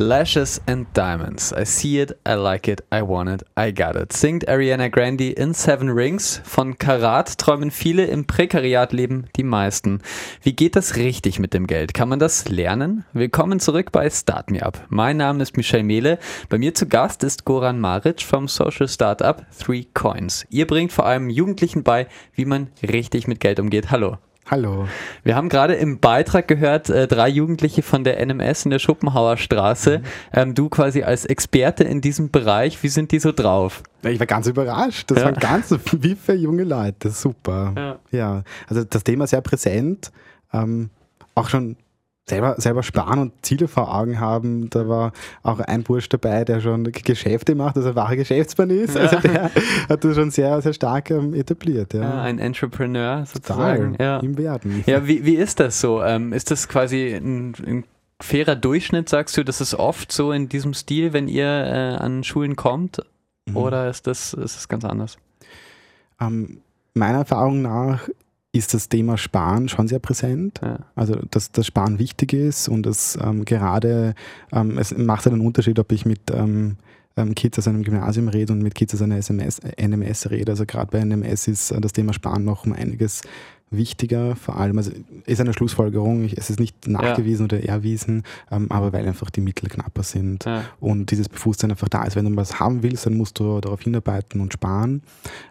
[0.00, 1.52] Lashes and Diamonds.
[1.52, 4.14] I see it, I like it, I want it, I got it.
[4.14, 6.40] Singt Ariana Grande in Seven Rings.
[6.42, 10.00] Von Karat träumen viele, im Prekariat leben die meisten.
[10.42, 11.92] Wie geht das richtig mit dem Geld?
[11.92, 13.04] Kann man das lernen?
[13.12, 14.86] Willkommen zurück bei Start Me Up.
[14.88, 16.18] Mein Name ist Michelle Mehle.
[16.48, 20.46] Bei mir zu Gast ist Goran Maric vom Social Startup Three Coins.
[20.48, 23.90] Ihr bringt vor allem Jugendlichen bei, wie man richtig mit Geld umgeht.
[23.90, 24.16] Hallo.
[24.50, 24.88] Hallo.
[25.22, 29.36] Wir haben gerade im Beitrag gehört, äh, drei Jugendliche von der NMS in der Schopenhauer
[29.36, 30.00] Straße.
[30.00, 30.04] Mhm.
[30.32, 33.84] Ähm, du quasi als Experte in diesem Bereich, wie sind die so drauf?
[34.02, 35.08] Ich war ganz überrascht.
[35.08, 35.26] Das ja.
[35.26, 37.10] waren ganz wie für junge Leute.
[37.10, 37.74] Super.
[37.76, 37.98] Ja.
[38.10, 38.42] ja.
[38.66, 40.10] Also das Thema sehr präsent.
[40.52, 40.90] Ähm,
[41.36, 41.76] auch schon
[42.28, 44.70] selber, selber sparen und Ziele vor Augen haben.
[44.70, 48.96] Da war auch ein Bursch dabei, der schon Geschäfte macht, also ein wahrer Geschäftsmann ist.
[48.96, 49.50] Also der
[49.88, 51.94] hat das schon sehr, sehr stark ähm, etabliert.
[51.94, 52.02] Ja.
[52.02, 52.22] ja.
[52.22, 53.92] ein Entrepreneur sozusagen.
[53.92, 54.20] Total, ja.
[54.20, 54.84] Im Werden.
[54.86, 56.02] Ja, wie, wie ist das so?
[56.02, 57.84] Ähm, ist das quasi ein, ein
[58.20, 62.22] fairer Durchschnitt, sagst du, das ist oft so in diesem Stil, wenn ihr äh, an
[62.24, 63.00] Schulen kommt?
[63.46, 63.56] Mhm.
[63.56, 65.18] Oder ist das, ist das ganz anders?
[66.20, 66.60] Ähm,
[66.94, 68.08] meiner Erfahrung nach
[68.52, 70.60] ist das Thema Sparen schon sehr präsent.
[70.62, 70.80] Ja.
[70.94, 74.14] Also, dass das Sparen wichtig ist und das ähm, gerade,
[74.52, 76.76] ähm, es macht einen Unterschied, ob ich mit ähm,
[77.16, 80.52] ähm Kids aus einem Gymnasium rede und mit Kids aus einer SMS, NMS rede.
[80.52, 83.22] Also gerade bei NMS ist äh, das Thema Sparen noch um einiges
[83.70, 84.90] wichtiger, vor allem, also
[85.26, 87.56] ist eine Schlussfolgerung, es ist nicht nachgewiesen ja.
[87.56, 90.64] oder erwiesen, ähm, aber weil einfach die Mittel knapper sind ja.
[90.80, 92.16] und dieses Bewusstsein einfach da ist.
[92.16, 95.02] Wenn du was haben willst, dann musst du darauf hinarbeiten und sparen.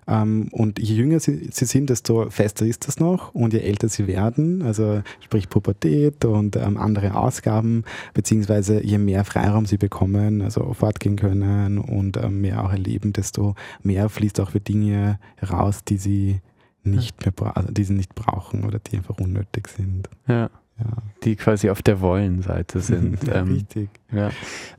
[0.06, 3.88] Ähm, und je jünger sie, sie, sind, desto fester ist das noch und je älter
[3.88, 10.42] sie werden, also sprich Pubertät und ähm, andere Ausgaben, beziehungsweise je mehr Freiraum sie bekommen,
[10.42, 15.86] also fortgehen können und ähm, mehr auch erleben, desto mehr fließt auch für Dinge raus,
[15.88, 16.42] die sie
[16.90, 20.10] nicht mehr also die sie nicht brauchen oder die einfach unnötig sind.
[20.28, 20.50] Ja.
[20.80, 20.86] Ja.
[21.26, 23.24] Die quasi auf der Wollenseite sind.
[23.28, 23.90] ja, ähm, richtig.
[24.12, 24.30] Ja.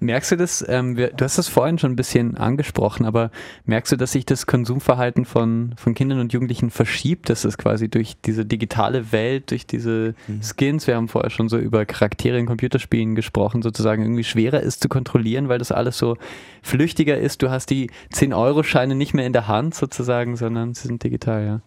[0.00, 3.30] Merkst du das, ähm, wir, du hast das vorhin schon ein bisschen angesprochen, aber
[3.66, 7.88] merkst du, dass sich das Konsumverhalten von, von Kindern und Jugendlichen verschiebt, dass es quasi
[7.88, 10.40] durch diese digitale Welt, durch diese mhm.
[10.42, 14.82] Skins, wir haben vorher schon so über Charaktere in Computerspielen gesprochen, sozusagen irgendwie schwerer ist
[14.82, 16.16] zu kontrollieren, weil das alles so
[16.62, 17.42] flüchtiger ist.
[17.42, 21.60] Du hast die 10-Euro-Scheine nicht mehr in der Hand sozusagen, sondern sie sind digital, ja.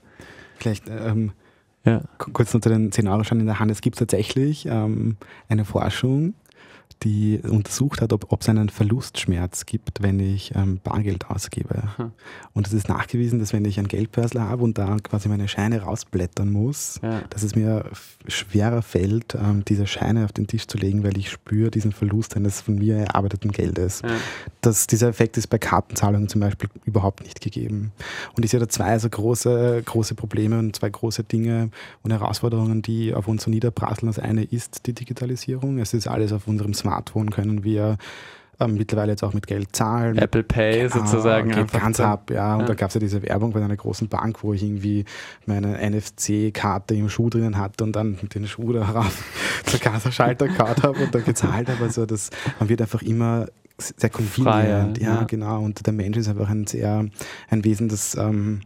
[0.64, 1.34] Vielleicht ähm,
[1.86, 2.02] ja.
[2.18, 3.70] kurz unter den 10-Euro-Schein in der Hand.
[3.70, 5.18] Es gibt tatsächlich ähm,
[5.50, 6.36] eine Forschung,
[6.98, 11.84] die untersucht hat, ob es einen Verlustschmerz gibt, wenn ich ähm, Bargeld ausgebe.
[11.98, 12.12] Hm.
[12.54, 15.82] Und es ist nachgewiesen, dass wenn ich ein Geldbörsel habe und da quasi meine Scheine
[15.82, 17.22] rausblättern muss, ja.
[17.30, 17.86] dass es mir
[18.28, 22.36] schwerer fällt, ähm, diese Scheine auf den Tisch zu legen, weil ich spüre diesen Verlust
[22.36, 24.02] eines von mir erarbeiteten Geldes.
[24.04, 24.10] Ja.
[24.62, 27.92] Das, dieser Effekt ist bei Kartenzahlungen zum Beispiel überhaupt nicht gegeben.
[28.36, 31.70] Und ich sehe da zwei so große, große Probleme und zwei große Dinge
[32.02, 34.08] und Herausforderungen, die auf uns so niederprasseln.
[34.08, 35.80] Das eine ist die Digitalisierung.
[35.80, 37.98] Es ist alles auf unserem Smartphone können wir
[38.60, 40.18] ähm, mittlerweile jetzt auch mit Geld zahlen.
[40.18, 41.52] Apple Pay genau, sozusagen.
[41.52, 42.54] Geht ganz ab, ja.
[42.56, 42.68] Und ja.
[42.68, 45.06] da gab es ja diese Werbung bei einer großen Bank, wo ich irgendwie
[45.46, 49.24] meine NFC-Karte im Schuh drinnen hatte und dann mit den Schuh da rauf
[49.66, 51.84] zur Kassaschalter gehauen habe und dann gezahlt habe.
[51.84, 55.00] Also das, man wird einfach immer sehr convenient.
[55.00, 55.62] Ja, ja, genau.
[55.62, 57.06] Und der Mensch ist einfach ein sehr,
[57.50, 58.62] ein Wesen, das ähm,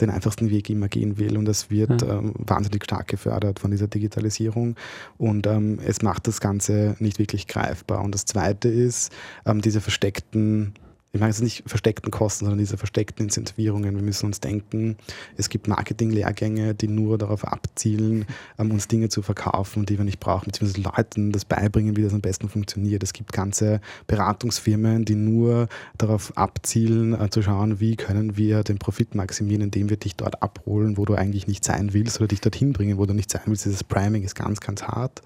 [0.00, 1.36] den einfachsten Weg immer gehen will.
[1.36, 2.18] Und das wird ja.
[2.18, 4.76] ähm, wahnsinnig stark gefördert von dieser Digitalisierung.
[5.16, 8.02] Und ähm, es macht das Ganze nicht wirklich greifbar.
[8.02, 9.12] Und das Zweite ist,
[9.46, 10.74] ähm, diese versteckten
[11.12, 13.94] ich meine jetzt nicht versteckten Kosten, sondern diese versteckten Incentivierungen.
[13.94, 14.96] Wir müssen uns denken,
[15.38, 18.26] es gibt Marketing-Lehrgänge, die nur darauf abzielen,
[18.58, 22.12] ähm, uns Dinge zu verkaufen, die wir nicht brauchen, beziehungsweise Leuten das beibringen, wie das
[22.12, 23.02] am besten funktioniert.
[23.02, 28.78] Es gibt ganze Beratungsfirmen, die nur darauf abzielen, äh, zu schauen, wie können wir den
[28.78, 32.42] Profit maximieren, indem wir dich dort abholen, wo du eigentlich nicht sein willst oder dich
[32.42, 33.64] dorthin bringen, wo du nicht sein willst.
[33.64, 35.22] Dieses Priming ist ganz, ganz hart.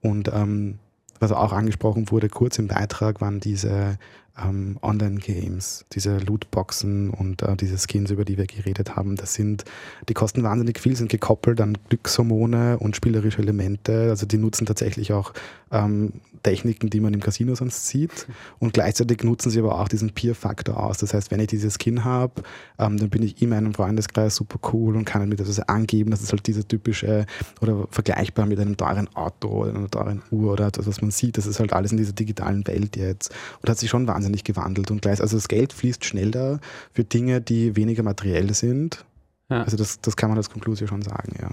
[0.00, 0.80] Und ähm,
[1.20, 3.98] was auch angesprochen wurde, kurz im Beitrag, waren diese
[4.42, 9.64] ähm, Online-Games, diese Lootboxen und äh, diese Skins, über die wir geredet haben, das sind,
[10.08, 14.10] die kosten wahnsinnig viel, sind gekoppelt an Glückshormone und spielerische Elemente.
[14.10, 15.32] Also die nutzen tatsächlich auch
[15.70, 18.26] ähm, Techniken, die man im Casino sonst sieht.
[18.58, 20.98] Und gleichzeitig nutzen sie aber auch diesen Peer-Faktor aus.
[20.98, 22.42] Das heißt, wenn ich diese Skin habe,
[22.78, 26.10] ähm, dann bin ich in meinem Freundeskreis super cool und kann mir das angeben.
[26.10, 27.26] Das ist halt diese typische
[27.60, 31.38] oder vergleichbar mit einem teuren Auto oder einer teuren Uhr oder etwas, was man sieht.
[31.38, 33.34] Das ist halt alles in dieser digitalen Welt jetzt.
[33.62, 34.90] Und hat sich schon wahnsinnig gewandelt.
[34.90, 36.60] Und gleich, also das Geld fließt schneller
[36.92, 39.04] für Dinge, die weniger materiell sind.
[39.50, 39.62] Ja.
[39.62, 41.50] Also das, das kann man als Konklusion schon sagen, ja.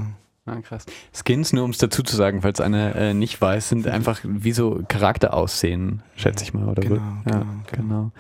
[0.48, 0.86] Ah, krass.
[1.14, 4.54] Skins, nur um es dazu zu sagen, falls einer äh, nicht weiß, sind einfach wie
[4.54, 6.82] so Charakter aussehen, schätze ich mal, oder?
[6.82, 7.62] Genau, ja, genau, genau.
[7.72, 8.12] genau.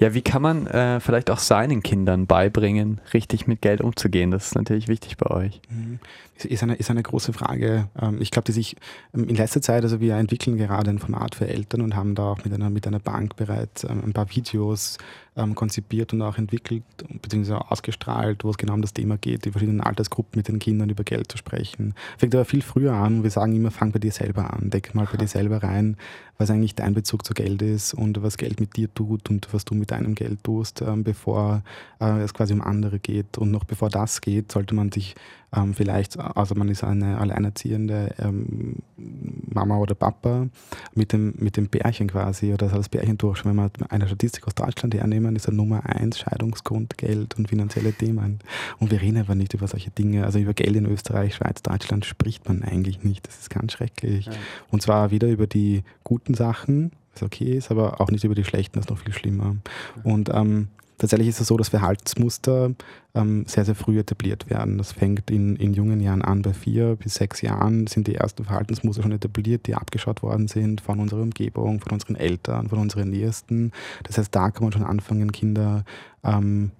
[0.00, 4.30] Ja, wie kann man äh, vielleicht auch seinen Kindern beibringen, richtig mit Geld umzugehen?
[4.30, 5.60] Das ist natürlich wichtig bei euch.
[5.68, 5.98] Mhm.
[6.42, 7.88] Ist eine, ist eine große Frage.
[8.00, 8.76] Ähm, ich glaube, die sich
[9.14, 12.32] ähm, in letzter Zeit, also wir entwickeln gerade ein Format für Eltern und haben da
[12.32, 14.96] auch mit einer, mit einer Bank bereits ähm, ein paar Videos
[15.40, 16.82] ähm, konzipiert und auch entwickelt
[17.22, 17.54] bzw.
[17.54, 21.04] ausgestrahlt, wo es genau um das Thema geht, die verschiedenen Altersgruppen mit den Kindern über
[21.04, 21.94] Geld zu sprechen.
[22.18, 24.94] Fängt aber viel früher an und wir sagen immer, fang bei dir selber an, deck
[24.94, 25.96] mal bei dir selber rein,
[26.38, 29.64] was eigentlich dein Bezug zu Geld ist und was Geld mit dir tut und was
[29.64, 31.62] du mit deinem Geld tust, ähm, bevor
[32.00, 33.36] äh, es quasi um andere geht.
[33.38, 35.14] Und noch bevor das geht, sollte man sich
[35.54, 40.48] ähm, vielleicht, also man ist eine alleinerziehende ähm, Mama oder Papa
[40.94, 43.44] mit dem, mit dem Bärchen quasi oder das Bärchen durch.
[43.44, 44.94] Wenn wir eine Statistik aus Deutschland
[45.30, 48.40] hernehmen, ist er Nummer eins Scheidungsgrund Geld und finanzielle Themen.
[48.78, 50.24] Und wir reden aber nicht über solche Dinge.
[50.24, 53.26] Also über Geld in Österreich, Schweiz, Deutschland spricht man eigentlich nicht.
[53.26, 54.26] Das ist ganz schrecklich.
[54.26, 54.32] Ja.
[54.70, 58.44] Und zwar weder über die guten Sachen, was okay ist, aber auch nicht über die
[58.44, 59.56] schlechten, das ist noch viel schlimmer.
[60.02, 60.68] Und ähm,
[61.00, 62.72] Tatsächlich ist es so, dass Verhaltensmuster
[63.14, 64.76] ähm, sehr, sehr früh etabliert werden.
[64.76, 66.42] Das fängt in, in jungen Jahren an.
[66.42, 70.82] Bei vier bis sechs Jahren sind die ersten Verhaltensmuster schon etabliert, die abgeschaut worden sind
[70.82, 73.72] von unserer Umgebung, von unseren Eltern, von unseren Nächsten.
[74.02, 75.86] Das heißt, da kann man schon anfangen, Kinder
[76.22, 76.70] ähm,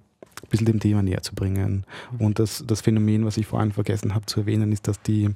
[0.42, 1.84] ein bisschen dem Thema näher zu bringen.
[2.18, 5.30] Und das, das Phänomen, was ich vorhin vergessen habe zu erwähnen, ist, dass die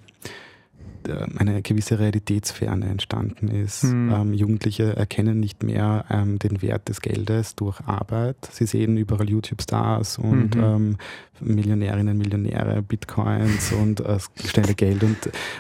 [1.39, 3.83] eine gewisse Realitätsferne entstanden ist.
[3.83, 4.11] Hm.
[4.13, 8.37] Ähm, Jugendliche erkennen nicht mehr ähm, den Wert des Geldes durch Arbeit.
[8.53, 10.63] Sie sehen überall YouTube-Stars und Mhm.
[10.63, 10.97] ähm,
[11.41, 15.17] Millionärinnen, Millionäre, Bitcoins und äh, schnelle Geld und,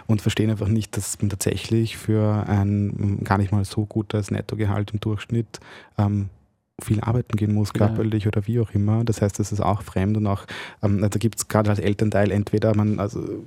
[0.07, 4.93] und verstehen einfach nicht, dass man tatsächlich für ein gar nicht mal so gutes Nettogehalt
[4.93, 5.61] im Durchschnitt
[5.99, 6.29] ähm,
[6.83, 7.87] viel arbeiten gehen muss, Ja.
[7.87, 9.05] körperlich oder wie auch immer.
[9.05, 10.45] Das heißt, das ist auch fremd und auch,
[10.83, 13.45] ähm, da gibt es gerade als Elternteil entweder man, also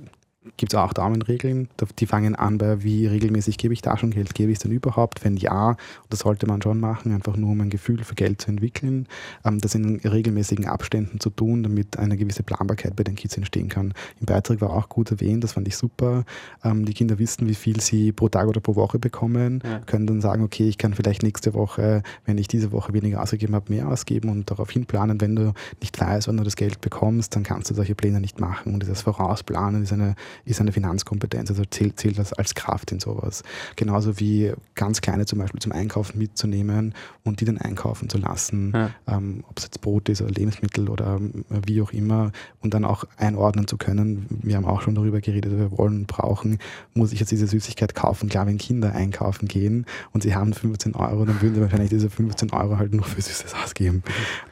[0.56, 4.50] gibt es auch Daumenregeln, Da- die fangen an bei, wie regelmäßig gebe ich Taschengeld, gebe
[4.50, 5.24] ich es denn überhaupt?
[5.24, 5.76] Wenn ja,
[6.10, 9.06] das sollte man schon machen, einfach nur um ein Gefühl für Geld zu entwickeln,
[9.44, 13.68] ähm, das in regelmäßigen Abständen zu tun, damit eine gewisse Planbarkeit bei den Kids entstehen
[13.68, 13.92] kann.
[14.20, 16.24] Im Beitrag war auch gut erwähnt, das fand ich super.
[16.64, 19.80] Ähm, die Kinder wissen, wie viel sie pro Tag oder pro Woche bekommen, Ja.
[19.80, 23.54] können dann sagen, okay, ich kann vielleicht nächste Woche, wenn ich diese Woche weniger ausgegeben
[23.54, 25.20] habe, mehr ausgeben und darauf hinplanen.
[25.20, 28.40] Wenn du nicht weißt, wann du das Geld bekommst, dann kannst du solche Pläne nicht
[28.40, 28.74] machen.
[28.74, 33.00] Und dieses Vorausplanen ist eine, ist eine Finanzkompetenz, also zählt, zählt das als Kraft in
[33.00, 33.42] sowas.
[33.76, 38.72] Genauso wie ganz kleine zum Beispiel zum Einkaufen mitzunehmen und die dann einkaufen zu lassen,
[38.74, 38.90] Ja.
[39.06, 42.84] ähm, ob es jetzt Brot ist oder Lebensmittel oder ähm, wie auch immer und dann
[42.84, 44.26] auch einordnen zu können.
[44.42, 46.58] Wir haben auch schon darüber geredet, wir wollen und brauchen,
[46.94, 48.28] muss ich jetzt diese Süßigkeit kaufen?
[48.28, 52.10] Klar, wenn Kinder einkaufen gehen und sie haben 15 Euro, dann würden sie wahrscheinlich diese
[52.10, 54.02] 15 Euro halt nur für Süßes ausgeben.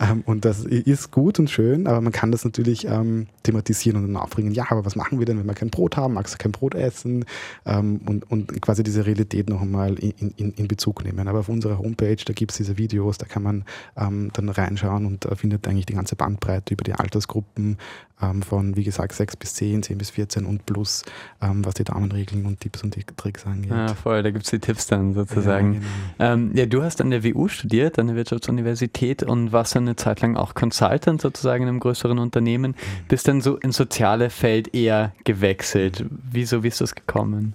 [0.00, 4.06] Ähm, und das ist gut und schön, aber man kann das natürlich ähm, thematisieren und
[4.12, 6.14] dann aufbringen, ja, aber was machen wir denn, wenn wir kein Brot haben?
[6.14, 7.26] Magst du kein Brot essen?
[7.66, 11.28] Ähm, und, und quasi diese Realität noch einmal in, in, in Bezug nehmen.
[11.28, 13.64] Aber auf unserer Homepage, da gibt es diese Videos, da kann man
[13.96, 17.76] ähm, dann reinschauen und äh, findet eigentlich die ganze Bandbreite über die Altersgruppen
[18.22, 21.04] ähm, von, wie gesagt, 6 bis 10, 10 bis 14 und plus,
[21.42, 23.70] ähm, was die Daumenregeln und Tipps und die Tricks angeht.
[23.70, 25.74] Ja, voll, da gibt es die Tipps dann sozusagen.
[25.74, 26.32] Ja, genau.
[26.32, 29.96] Ähm, ja, du hast an der WU studiert, an der Wirtschaftsuniversität und warst dann eine
[29.96, 33.08] Zeit lang auch Consultant sozusagen in einem größeren Unternehmen, Mhm.
[33.08, 36.04] bist dann so ins soziale Feld eher gewechselt.
[36.08, 37.54] Wieso, wie ist das gekommen?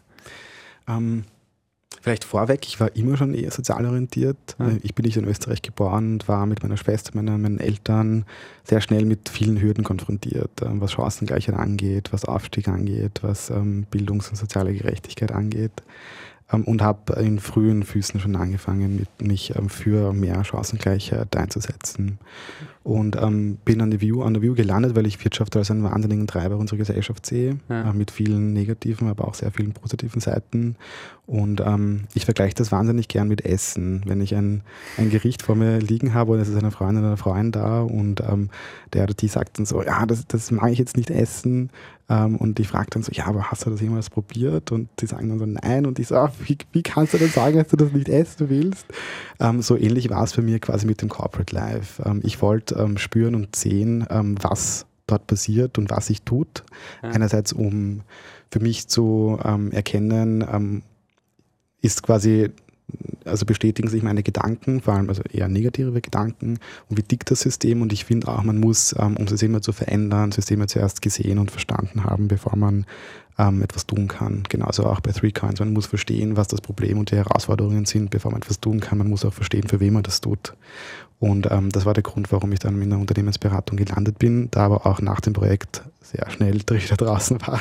[1.99, 4.55] Vielleicht vorweg, ich war immer schon eher sozial orientiert.
[4.57, 4.71] Ja.
[4.81, 8.25] Ich bin nicht in Österreich geboren und war mit meiner Schwester, meiner, meinen Eltern
[8.63, 13.85] sehr schnell mit vielen Hürden konfrontiert, ähm, was Chancengleichheit angeht, was Aufstieg angeht, was ähm,
[13.91, 15.83] Bildungs- und soziale Gerechtigkeit angeht.
[16.51, 22.19] Ähm, und habe in frühen Füßen schon angefangen, mich für mehr Chancengleichheit einzusetzen.
[22.83, 25.83] Und ähm, bin an der, View, an der View gelandet, weil ich Wirtschaft als einen
[25.83, 27.91] wahnsinnigen Treiber unserer Gesellschaft sehe, Ja.
[27.91, 30.75] äh, mit vielen negativen, aber auch sehr vielen positiven Seiten.
[31.27, 34.01] Und ähm, ich vergleiche das wahnsinnig gern mit Essen.
[34.05, 34.61] Wenn ich ein,
[34.97, 37.81] ein Gericht vor mir liegen habe und es ist eine Freundin oder ein Freund da
[37.81, 38.49] und ähm,
[38.93, 41.69] der oder die sagt dann so, ja, das, das mag ich jetzt nicht essen.
[42.09, 44.71] Ähm, und ich frage dann so, ja, aber hast du das jemals probiert?
[44.73, 45.85] Und die sagen dann so, nein.
[45.85, 48.49] Und ich so, ah, wie, wie kannst du denn sagen, dass du das nicht essen
[48.49, 48.85] willst?
[49.39, 52.03] Ähm, so ähnlich war es für mich quasi mit dem Corporate Life.
[52.05, 56.63] Ähm, ich wollte ähm, spüren und sehen, ähm, was dort passiert und was sich tut.
[57.03, 57.09] Ja.
[57.09, 58.01] Einerseits, um
[58.49, 60.81] für mich zu ähm, erkennen, ähm,
[61.81, 62.51] ist quasi,
[63.25, 67.41] also bestätigen sich meine Gedanken, vor allem also eher negative Gedanken und wie tickt das
[67.41, 71.39] System und ich finde auch, man muss, ähm, um Systeme zu verändern, Systeme zuerst gesehen
[71.39, 72.85] und verstanden haben, bevor man
[73.41, 74.43] ähm, etwas tun kann.
[74.49, 78.09] Genauso auch bei Three Coins, man muss verstehen, was das Problem und die Herausforderungen sind,
[78.11, 78.97] bevor man etwas tun kann.
[78.99, 80.53] Man muss auch verstehen, für wen man das tut.
[81.19, 84.61] Und ähm, das war der Grund, warum ich dann in der Unternehmensberatung gelandet bin, da
[84.65, 87.59] aber auch nach dem Projekt sehr schnell wieder draußen war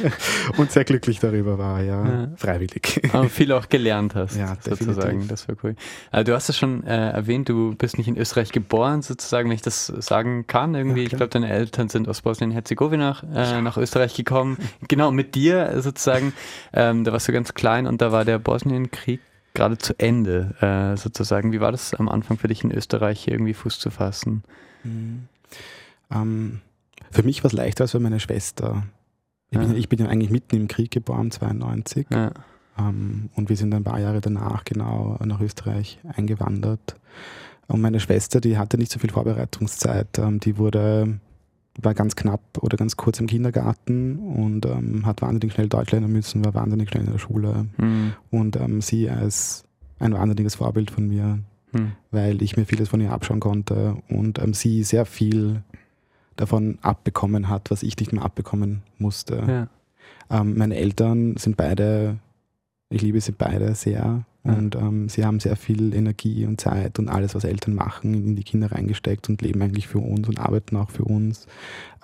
[0.58, 2.28] und sehr glücklich darüber war, ja, Ja.
[2.36, 3.00] freiwillig.
[3.12, 4.96] Aber viel auch gelernt hast, Ja, sozusagen.
[5.20, 5.28] definitiv.
[5.28, 5.76] Das war cool.
[6.10, 9.54] Äh, du hast es schon äh, erwähnt, du bist nicht in Österreich geboren, sozusagen, wenn
[9.54, 10.74] ich das sagen kann.
[10.74, 14.58] Irgendwie, Ja, ich glaube, deine Eltern sind aus Bosnien-Herzegowina äh, nach Österreich gekommen.
[14.88, 16.32] Genau, mit dir sozusagen.
[16.72, 19.20] Ähm, da warst du ganz klein und da war der Bosnienkrieg
[19.54, 21.50] gerade zu Ende, äh, sozusagen.
[21.52, 24.44] Wie war das am Anfang für dich in Österreich hier irgendwie Fuß zu fassen?
[26.12, 26.60] Ähm,
[27.10, 28.84] für mich war es leichter als für meine Schwester.
[29.50, 29.64] Ich, Ja.
[29.64, 32.06] bin, ich bin ja eigentlich mitten im Krieg geboren, 92.
[32.10, 32.32] Ja.
[32.78, 36.96] Ähm, und wir sind ein paar Jahre danach genau nach Österreich eingewandert.
[37.68, 40.18] Und meine Schwester, die hatte nicht so viel Vorbereitungszeit.
[40.18, 41.18] Ähm, die wurde,
[41.80, 46.12] war ganz knapp oder ganz kurz im Kindergarten und ähm, hat wahnsinnig schnell Deutsch lernen
[46.12, 47.66] müssen, war wahnsinnig schnell in der Schule.
[47.76, 48.12] Hm.
[48.30, 49.64] Und ähm, sie als
[49.98, 51.38] ein wahnsinniges Vorbild von mir,
[51.72, 51.92] Hm.
[52.10, 55.62] weil ich mir vieles von ihr abschauen konnte und ähm, sie sehr viel
[56.36, 59.68] davon abbekommen hat, was ich nicht mehr abbekommen musste.
[60.30, 60.40] Ja.
[60.40, 62.18] Ähm, meine Eltern sind beide,
[62.88, 67.08] ich liebe sie beide sehr und ähm, sie haben sehr viel Energie und Zeit und
[67.08, 70.76] alles, was Eltern machen, in die Kinder reingesteckt und leben eigentlich für uns und arbeiten
[70.76, 71.48] auch für uns.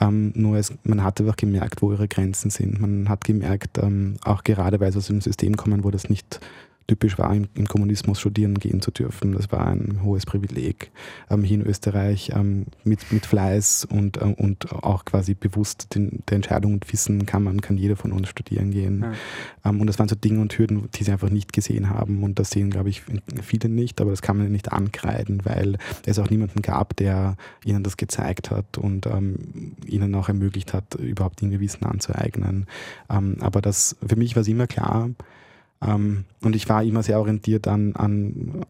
[0.00, 2.80] Ähm, nur es, man hat einfach gemerkt, wo ihre Grenzen sind.
[2.80, 6.40] Man hat gemerkt, ähm, auch gerade weil sie aus dem System kommen, wo das nicht
[6.86, 9.32] typisch war, im, im, Kommunismus studieren gehen zu dürfen.
[9.32, 10.90] Das war ein hohes Privileg.
[11.30, 16.22] Ähm, hier in Österreich ähm, mit, mit Fleiß und, äh, und auch quasi bewusst den,
[16.28, 19.02] der Entscheidung und Wissen kann man, kann jeder von uns studieren gehen.
[19.64, 19.70] Ja.
[19.70, 22.22] Ähm, und das waren so Dinge und Hürden, die sie einfach nicht gesehen haben.
[22.22, 23.02] Und das sehen, glaube ich,
[23.42, 27.82] viele nicht, aber das kann man nicht ankreiden, weil es auch niemanden gab, der ihnen
[27.82, 32.66] das gezeigt hat und ähm, ihnen auch ermöglicht hat, überhaupt Dinge Wissen anzueignen.
[33.08, 35.16] Ähm, aber das, für mich war es immer klar, ähm,
[35.84, 38.64] und ich war immer sehr orientiert an, an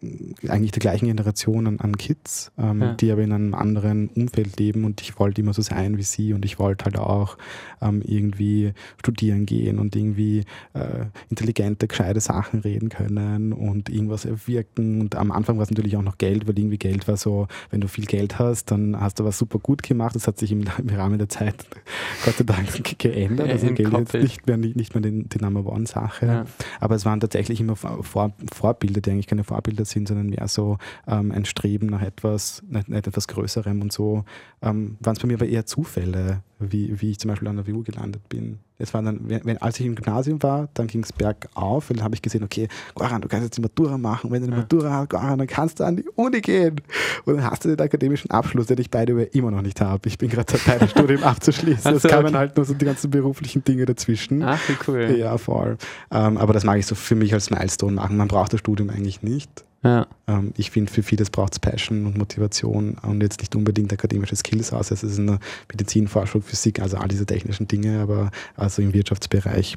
[0.00, 2.94] eigentlich der gleichen Generation an, an Kids, ähm, ja.
[2.94, 6.32] die aber in einem anderen Umfeld leben und ich wollte immer so sein wie sie
[6.32, 7.36] und ich wollte halt auch
[7.80, 10.44] ähm, irgendwie studieren gehen und irgendwie
[10.74, 15.96] äh, intelligente, gescheite Sachen reden können und irgendwas erwirken und am Anfang war es natürlich
[15.96, 19.18] auch noch Geld, weil irgendwie Geld war so, wenn du viel Geld hast, dann hast
[19.18, 21.66] du was super gut gemacht, das hat sich im, im Rahmen der Zeit
[22.24, 25.66] Gott sei Dank geändert, also Geld ist nicht mehr, nicht, nicht mehr die, die Number
[25.66, 26.44] One Sache, ja.
[26.78, 30.78] aber es waren tatsächlich immer Vor Vorbilder, die eigentlich keine Vorbilder sind, sondern mehr so
[31.06, 34.24] ähm, ein Streben nach etwas, nicht, nicht etwas Größerem und so.
[34.62, 37.66] Ähm, waren es bei mir aber eher Zufälle, wie, wie ich zum Beispiel an der
[37.66, 38.58] WU gelandet bin.
[38.80, 42.04] Es war dann, wenn, als ich im Gymnasium war, dann ging es bergauf, weil dann
[42.04, 44.30] habe ich gesehen, okay, Goran, du kannst jetzt die Matura machen.
[44.30, 44.62] Wenn du eine ja.
[44.62, 46.80] Matura hast, Goran, dann kannst du an die Uni gehen.
[47.24, 50.08] Und dann hast du den akademischen Abschluss, den ich beide immer noch nicht habe.
[50.08, 51.94] Ich bin gerade dabei, das Studium abzuschließen.
[51.94, 52.36] Es so, kamen okay.
[52.36, 54.42] halt nur so die ganzen beruflichen Dinge dazwischen.
[54.44, 55.16] Ach, wie cool.
[55.18, 55.76] Ja, voll.
[56.12, 58.16] Ähm, aber das mag ich so für mich als Milestone machen.
[58.16, 59.64] Man braucht das Studium eigentlich nicht.
[59.84, 60.06] Ja.
[60.26, 64.34] Ähm, ich finde, für vieles braucht es Passion und Motivation und jetzt nicht unbedingt akademische
[64.34, 64.90] Skills aus.
[64.90, 65.38] Es ist in der
[65.70, 69.76] Medizin, Forschung, Physik, also all diese technischen Dinge, aber also im Wirtschaftsbereich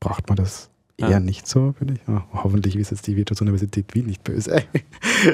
[0.00, 1.20] braucht man das eher ja.
[1.20, 2.00] nicht so, finde ich.
[2.32, 4.62] Hoffentlich ist jetzt die Wirtschaftsuniversität Wien nicht böse.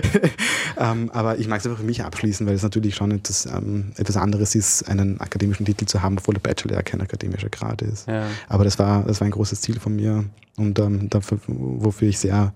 [0.77, 3.93] ähm, aber ich mag es einfach für mich abschließen, weil es natürlich schon etwas, ähm,
[3.97, 7.83] etwas anderes ist, einen akademischen Titel zu haben, obwohl der Bachelor ja kein akademischer Grad
[7.83, 8.09] ist.
[8.09, 8.27] Ja.
[8.49, 10.25] Aber das war, das war ein großes Ziel von mir
[10.57, 12.53] und ähm, dafür, wofür ich sehr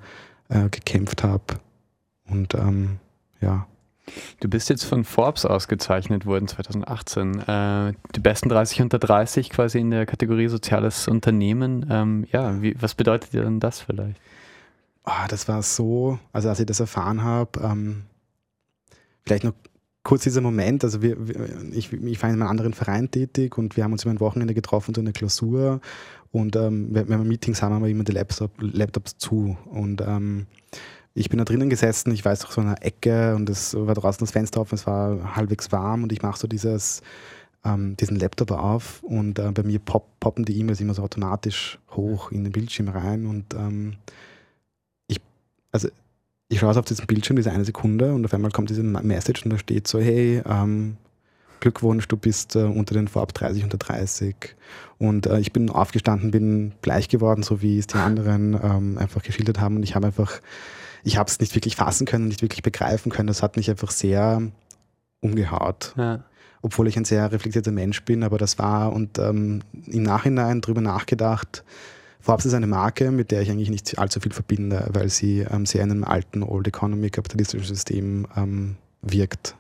[0.49, 1.45] äh, gekämpft habe.
[2.29, 2.99] Und ähm,
[3.41, 3.66] ja.
[4.40, 7.40] Du bist jetzt von Forbes ausgezeichnet worden 2018.
[7.40, 11.86] Äh, die besten 30 unter 30 quasi in der Kategorie soziales Unternehmen.
[11.90, 14.20] Ähm, ja, wie, was bedeutet dir denn das vielleicht?
[15.04, 18.02] Oh, das war so, also als ich das erfahren habe, ähm,
[19.24, 19.54] vielleicht noch
[20.02, 21.16] kurz dieser Moment, also wir,
[21.72, 24.54] ich, ich war in einem anderen Verein tätig und wir haben uns immer ein Wochenende
[24.54, 25.80] getroffen zu einer Klausur
[26.30, 30.46] und ähm, wenn, wir Meetings haben, haben wir immer die Laptop, Laptops zu und ähm,
[31.17, 34.21] ich bin da drinnen gesessen, ich weiß doch so einer Ecke und es war draußen
[34.21, 37.01] das Fenster offen, es war halbwegs warm und ich mache so dieses,
[37.64, 41.79] ähm, diesen Laptop auf und äh, bei mir pop, poppen die E-Mails immer so automatisch
[41.93, 43.95] hoch in den Bildschirm rein und ähm,
[45.09, 45.21] ich,
[45.73, 45.89] also
[46.49, 49.53] ich schaue auf diesen Bildschirm, diese eine Sekunde und auf einmal kommt diese Message und
[49.53, 50.99] da steht so, hey, ähm,
[51.61, 54.37] Glückwunsch, du bist äh, unter den Vorab 30 unter 30.
[54.99, 59.23] Und äh, ich bin aufgestanden, bin bleich geworden, so wie es die anderen ähm, einfach
[59.23, 59.77] geschildert haben.
[59.77, 60.41] Und ich habe einfach,
[61.07, 63.28] ich habe es nicht wirklich fassen können, nicht wirklich begreifen können.
[63.28, 64.42] Das hat mich einfach sehr
[65.20, 65.94] umgehaut.
[65.96, 66.24] Ja.
[66.62, 70.80] Obwohl ich ein sehr reflektierter Mensch bin, aber das war und ähm, im Nachhinein drüber
[70.80, 71.62] nachgedacht,
[72.18, 75.64] Forbes ist eine Marke, mit der ich eigentlich nicht allzu viel verbinde, weil sie ähm,
[75.64, 79.54] sehr in einem alten Old Economy kapitalistischen System ähm, wirkt.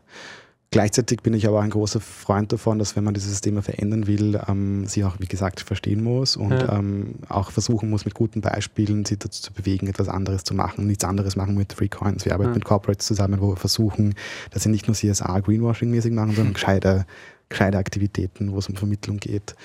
[0.76, 4.38] Gleichzeitig bin ich aber ein großer Freund davon, dass wenn man dieses Thema verändern will,
[4.46, 6.78] ähm, sie auch, wie gesagt, verstehen muss und ja.
[6.78, 10.86] ähm, auch versuchen muss, mit guten Beispielen sie dazu zu bewegen, etwas anderes zu machen,
[10.86, 12.26] nichts anderes machen mit Free Coins.
[12.26, 12.56] Wir arbeiten ja.
[12.56, 14.16] mit Corporates zusammen, wo wir versuchen,
[14.50, 17.06] dass sie nicht nur CSR Greenwashing-mäßig machen, sondern gescheite,
[17.48, 19.56] gescheite Aktivitäten, wo es um Vermittlung geht.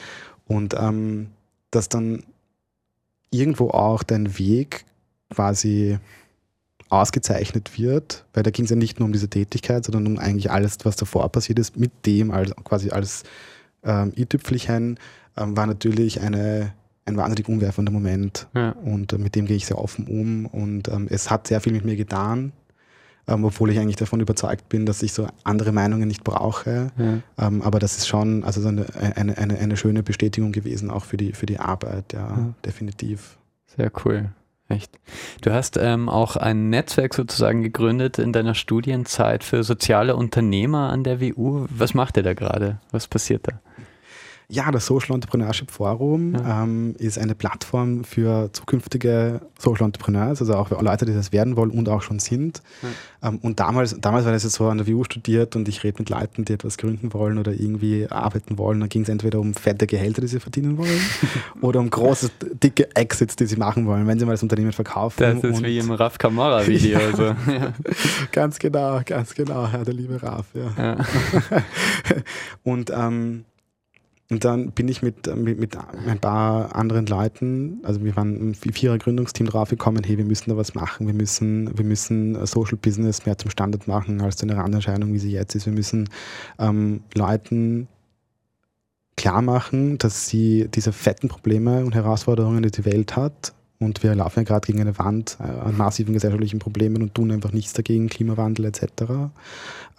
[0.47, 1.27] Und ähm,
[1.71, 2.23] dass dann
[3.31, 4.85] irgendwo auch dein Weg
[5.29, 5.99] quasi
[6.91, 10.51] ausgezeichnet wird, weil da ging es ja nicht nur um diese Tätigkeit, sondern um eigentlich
[10.51, 13.23] alles, was davor passiert ist, mit dem als quasi als
[13.83, 14.99] ähm, i-Tüpfelchen,
[15.37, 16.73] ähm, war natürlich eine,
[17.05, 18.47] ein wahnsinnig umwerfender Moment.
[18.53, 18.71] Ja.
[18.71, 20.45] Und äh, mit dem gehe ich sehr offen um.
[20.45, 22.51] Und ähm, es hat sehr viel mit mir getan,
[23.25, 26.91] ähm, obwohl ich eigentlich davon überzeugt bin, dass ich so andere Meinungen nicht brauche.
[26.97, 27.47] Ja.
[27.47, 28.85] Ähm, aber das ist schon also so eine,
[29.15, 32.53] eine, eine, eine, schöne Bestätigung gewesen, auch für die, für die Arbeit, ja, ja.
[32.65, 33.37] definitiv.
[33.77, 34.29] Sehr cool.
[34.71, 34.99] Echt.
[35.41, 41.03] Du hast ähm, auch ein Netzwerk sozusagen gegründet in deiner Studienzeit für soziale Unternehmer an
[41.03, 41.65] der WU.
[41.69, 42.79] Was macht ihr da gerade?
[42.91, 43.59] Was passiert da?
[44.51, 46.63] Ja, das Social Entrepreneurship Forum ja.
[46.63, 51.55] ähm, ist eine Plattform für zukünftige Social Entrepreneurs, also auch für Leute, die das werden
[51.55, 52.61] wollen und auch schon sind.
[52.81, 53.29] Ja.
[53.29, 55.99] Ähm, und damals, damals war das jetzt so an der WU studiert und ich rede
[55.99, 58.81] mit Leuten, die etwas gründen wollen oder irgendwie arbeiten wollen.
[58.81, 60.99] Dann ging es entweder um fette Gehälter, die sie verdienen wollen,
[61.61, 62.29] oder um große,
[62.61, 65.41] dicke Exits, die sie machen wollen, wenn sie mal das Unternehmen verkaufen.
[65.41, 66.99] Das ist wie im Raf Kamara-Video.
[66.99, 67.07] ja.
[67.07, 67.35] also.
[68.33, 70.45] Ganz genau, ganz genau, ja, der liebe Raf.
[70.53, 70.97] Ja.
[72.63, 73.45] und ähm,
[74.31, 75.77] und dann bin ich mit, mit, mit
[76.07, 80.55] ein paar anderen Leuten, also wir waren im vierer Gründungsteam draufgekommen, hey, wir müssen da
[80.55, 85.11] was machen, wir müssen, wir müssen Social Business mehr zum Standard machen als eine Randerscheinung,
[85.11, 85.65] wie sie jetzt ist.
[85.65, 86.09] Wir müssen
[86.59, 87.89] ähm, Leuten
[89.17, 94.13] klar machen, dass sie diese fetten Probleme und Herausforderungen, die die Welt hat, und wir
[94.13, 97.73] laufen ja gerade gegen eine Wand äh, an massiven gesellschaftlichen Problemen und tun einfach nichts
[97.73, 98.83] dagegen, Klimawandel etc.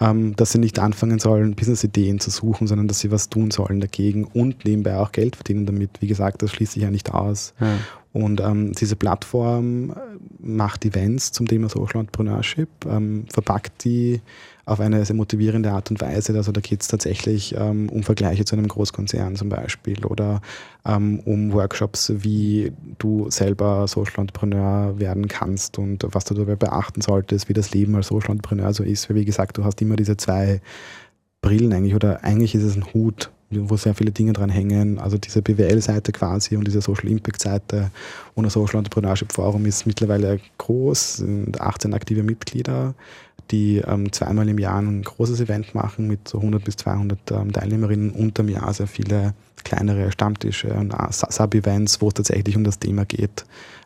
[0.00, 3.80] Ähm, dass sie nicht anfangen sollen, Business-Ideen zu suchen, sondern dass sie was tun sollen
[3.80, 5.90] dagegen und nebenbei auch Geld verdienen damit.
[6.00, 7.54] Wie gesagt, das schließt sich ja nicht aus.
[7.60, 7.74] Ja.
[8.12, 9.94] Und ähm, diese Plattform äh,
[10.38, 14.20] macht Events zum Thema Social Entrepreneurship, ähm, verpackt die
[14.64, 16.34] auf eine sehr motivierende Art und Weise.
[16.34, 20.40] Also da geht es tatsächlich ähm, um Vergleiche zu einem Großkonzern zum Beispiel oder
[20.84, 27.00] ähm, um Workshops, wie du selber Social Entrepreneur werden kannst und was du dabei beachten
[27.00, 29.08] solltest, wie das Leben als Social Entrepreneur so ist.
[29.08, 30.60] Weil wie gesagt, du hast immer diese zwei
[31.40, 34.98] Brillen eigentlich oder eigentlich ist es ein Hut wo sehr viele Dinge dran hängen.
[34.98, 37.90] Also diese BWL-Seite quasi und diese Social Impact-Seite
[38.34, 42.94] und das Social Entrepreneurship Forum ist mittlerweile groß, sind 18 aktive Mitglieder
[43.52, 47.52] die ähm, zweimal im Jahr ein großes Event machen mit so 100 bis 200 ähm,
[47.52, 49.34] Teilnehmerinnen und im Jahr sehr viele
[49.64, 53.44] kleinere Stammtische und Sub-Events, wo es tatsächlich um das Thema geht,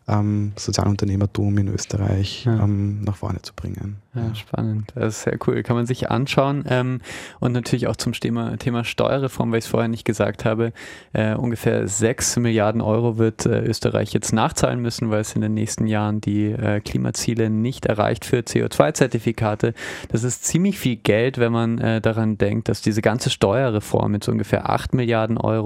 [0.09, 2.63] ähm, Sozialunternehmertum in Österreich ja.
[2.63, 3.97] ähm, nach vorne zu bringen.
[4.15, 4.93] Ja, spannend.
[4.95, 5.63] Das ist sehr cool.
[5.63, 6.65] Kann man sich anschauen.
[6.69, 7.01] Ähm,
[7.41, 10.73] und natürlich auch zum Thema, Thema Steuerreform, weil ich es vorher nicht gesagt habe.
[11.13, 15.55] Äh, ungefähr 6 Milliarden Euro wird äh, Österreich jetzt nachzahlen müssen, weil es in den
[15.55, 19.75] nächsten Jahren die äh, Klimaziele nicht erreicht für CO2-Zertifikate.
[20.09, 24.25] Das ist ziemlich viel Geld, wenn man äh, daran denkt, dass diese ganze Steuerreform mit
[24.25, 25.66] so ungefähr 8 Milliarden Euro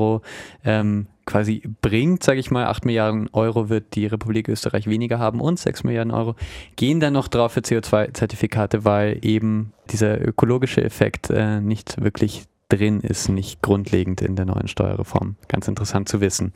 [0.65, 5.41] ähm, quasi bringt, sage ich mal, 8 Milliarden Euro wird die Republik Österreich weniger haben
[5.41, 6.35] und 6 Milliarden Euro
[6.77, 13.01] gehen dann noch drauf für CO2-Zertifikate, weil eben dieser ökologische Effekt äh, nicht wirklich drin
[13.01, 15.37] ist, nicht grundlegend in der neuen Steuerreform.
[15.49, 16.53] Ganz interessant zu wissen.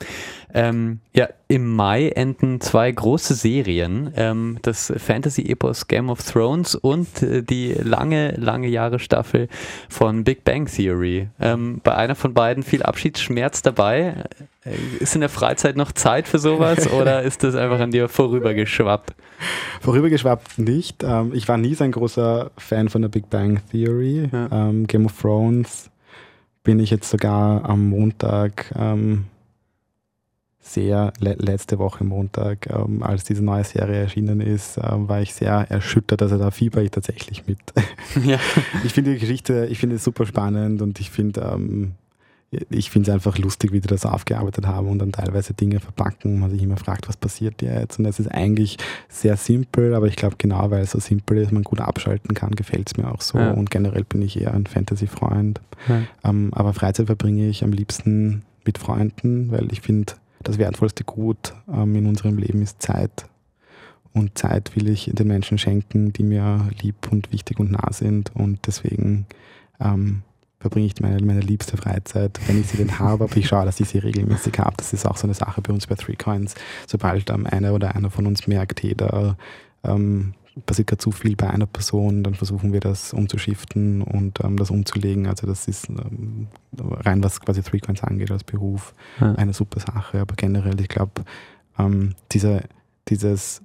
[0.53, 7.21] Ähm, ja, im Mai enden zwei große Serien, ähm, das Fantasy-Epos Game of Thrones und
[7.21, 9.47] äh, die lange, lange Jahre Staffel
[9.87, 11.27] von Big Bang Theory.
[11.39, 14.23] Ähm, bei einer von beiden viel Abschiedsschmerz dabei.
[14.63, 18.09] Äh, ist in der Freizeit noch Zeit für sowas oder ist das einfach an dir
[18.09, 19.13] vorübergeschwappt?
[19.81, 21.03] Vorübergeschwappt nicht.
[21.03, 24.29] Ähm, ich war nie so ein großer Fan von der Big Bang Theory.
[24.31, 24.49] Ja.
[24.51, 25.91] Ähm, Game of Thrones
[26.63, 29.25] bin ich jetzt sogar am Montag ähm,
[30.65, 35.33] sehr, le letzte Woche Montag, ähm, als diese neue Serie erschienen ist, ähm, war ich
[35.33, 36.21] sehr erschüttert.
[36.21, 37.59] Also da fieber ich tatsächlich mit.
[38.23, 38.39] Ja.
[38.85, 41.95] Ich finde die Geschichte, ich finde es super spannend und ich finde ähm,
[42.69, 46.39] ich finde es einfach lustig, wie die das aufgearbeitet haben und dann teilweise Dinge verpacken,
[46.39, 47.99] man sich immer fragt, was passiert jetzt?
[47.99, 48.77] Und es ist eigentlich
[49.09, 52.51] sehr simpel, aber ich glaube, genau weil es so simpel ist, man gut abschalten kann,
[52.51, 53.37] gefällt es mir auch so.
[53.37, 53.51] Ja.
[53.51, 55.59] Und generell bin ich eher ein Fantasy-Freund.
[55.89, 56.03] Ja.
[56.23, 60.13] Ähm, aber Freizeit verbringe ich am liebsten mit Freunden, weil ich finde,
[60.45, 63.25] das wertvollste Gut ähm, in unserem Leben ist Zeit.
[64.13, 68.31] Und Zeit will ich den Menschen schenken, die mir lieb und wichtig und nah sind.
[68.33, 69.25] Und deswegen
[69.81, 70.21] ähm,
[70.59, 73.79] verbringe ich meine, meine liebste Freizeit, wenn ich sie denn habe, aber ich schaue, dass
[73.81, 74.77] ich sie regelmäßig habe.
[74.77, 76.55] Das ist auch so eine Sache bei uns bei Three Coins.
[76.87, 79.35] Sobald ähm, einer oder einer von uns merkt, hey, da
[79.83, 80.33] ähm,
[80.65, 84.71] passiert gerade zu viel bei einer Person, dann versuchen wir das umzuschiften und ähm, das
[84.71, 85.27] umzulegen.
[85.27, 86.47] Also das ist ähm,
[86.77, 89.33] rein, was quasi Coins angeht als Beruf, ja.
[89.33, 90.21] eine super Sache.
[90.21, 91.25] Aber generell, ich glaube,
[91.77, 92.61] ähm, dieser,
[93.09, 93.61] dieses,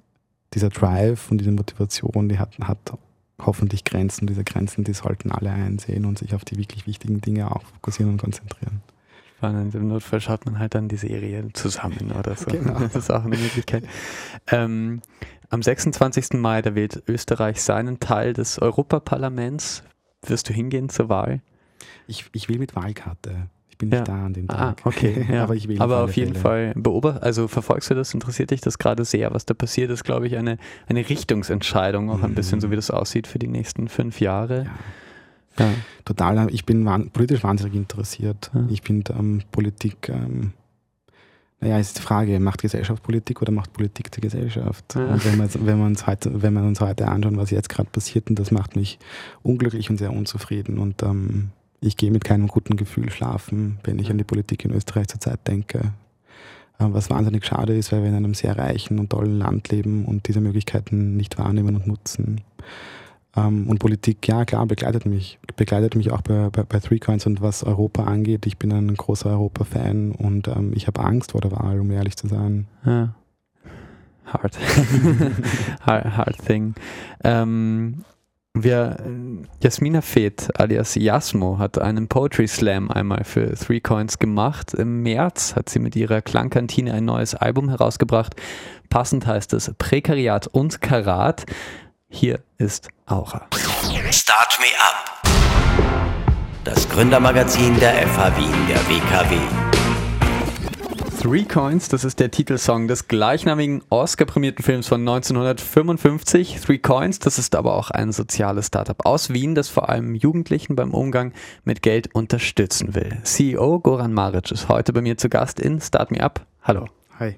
[0.53, 2.93] dieser Drive und diese Motivation, die hat, hat
[3.39, 4.27] hoffentlich Grenzen.
[4.27, 8.11] Diese Grenzen, die sollten alle einsehen und sich auf die wirklich wichtigen Dinge auch fokussieren
[8.11, 8.81] und konzentrieren.
[9.37, 9.73] Spannend.
[9.73, 12.51] Im Notfall schaut man halt dann die Serie zusammen oder so.
[12.51, 12.79] Genau.
[12.79, 13.85] Das ist auch eine Möglichkeit.
[14.51, 15.01] Ähm,
[15.51, 16.33] am 26.
[16.33, 19.83] Mai, da wählt Österreich seinen Teil des Europaparlaments.
[20.25, 21.41] Wirst du hingehen zur Wahl?
[22.07, 23.49] Ich, ich will mit Wahlkarte
[23.81, 24.15] bin nicht ja.
[24.15, 24.81] da an dem ah, Tag.
[24.83, 25.25] Ah, okay.
[25.31, 25.43] Ja.
[25.43, 26.71] Aber ich will Aber auf jeden Fälle.
[26.71, 30.03] Fall beobacht, also verfolgst du das, interessiert dich das gerade sehr, was da passiert ist,
[30.03, 32.25] glaube ich, eine, eine Richtungsentscheidung auch mhm.
[32.25, 34.67] ein bisschen, so wie das aussieht für die nächsten fünf Jahre.
[35.57, 35.65] Ja.
[35.65, 35.73] ja.
[36.05, 38.51] Total, ich bin politisch wahnsinnig interessiert.
[38.69, 40.53] Ich finde ähm, Politik, ähm,
[41.61, 44.95] naja, ist die Frage, macht Gesellschaft Politik oder macht Politik die Gesellschaft?
[44.95, 45.05] Ja.
[45.05, 47.89] Und wenn wir, wenn, wir uns heute, wenn wir uns heute anschauen, was jetzt gerade
[47.91, 48.97] passiert, und das macht mich
[49.43, 50.79] unglücklich und sehr unzufrieden.
[50.79, 54.71] Und ähm, ich gehe mit keinem guten Gefühl schlafen, wenn ich an die Politik in
[54.71, 55.93] Österreich zurzeit denke.
[56.79, 60.05] Äh, was wahnsinnig schade ist, weil wir in einem sehr reichen und tollen Land leben
[60.05, 62.41] und diese Möglichkeiten nicht wahrnehmen und nutzen.
[63.35, 65.39] Ähm, und Politik, ja klar, begleitet mich.
[65.55, 68.45] Begleitet mich auch bei, bei, bei Three Coins und was Europa angeht.
[68.45, 72.17] Ich bin ein großer Europa-Fan und ähm, ich habe Angst vor der Wahl, um ehrlich
[72.17, 72.67] zu sein.
[72.85, 73.15] Ja.
[74.25, 74.57] Hard.
[75.85, 76.73] hard, hard thing.
[77.23, 78.03] Ähm,
[78.53, 78.97] Wir,
[79.63, 84.73] Jasmina Feth alias Jasmo hat einen Poetry Slam einmal für Three Coins gemacht.
[84.73, 88.35] Im März hat sie mit ihrer Klangkantine ein neues Album herausgebracht.
[88.89, 91.45] Passend heißt es Prekariat und Karat.
[92.13, 93.47] Hier ist Aura.
[94.11, 95.23] Start Me Up.
[96.65, 99.37] Das Gründermagazin der FH Wien, der WKW.
[101.21, 106.59] Three Coins, das ist der Titelsong des gleichnamigen Oscar-prämierten Films von 1955.
[106.59, 110.75] Three Coins, das ist aber auch ein soziales Startup aus Wien, das vor allem Jugendlichen
[110.75, 111.31] beim Umgang
[111.63, 113.19] mit Geld unterstützen will.
[113.23, 116.45] CEO Goran Maric ist heute bei mir zu Gast in Start Me Up.
[116.61, 116.87] Hallo.
[117.19, 117.37] Hi.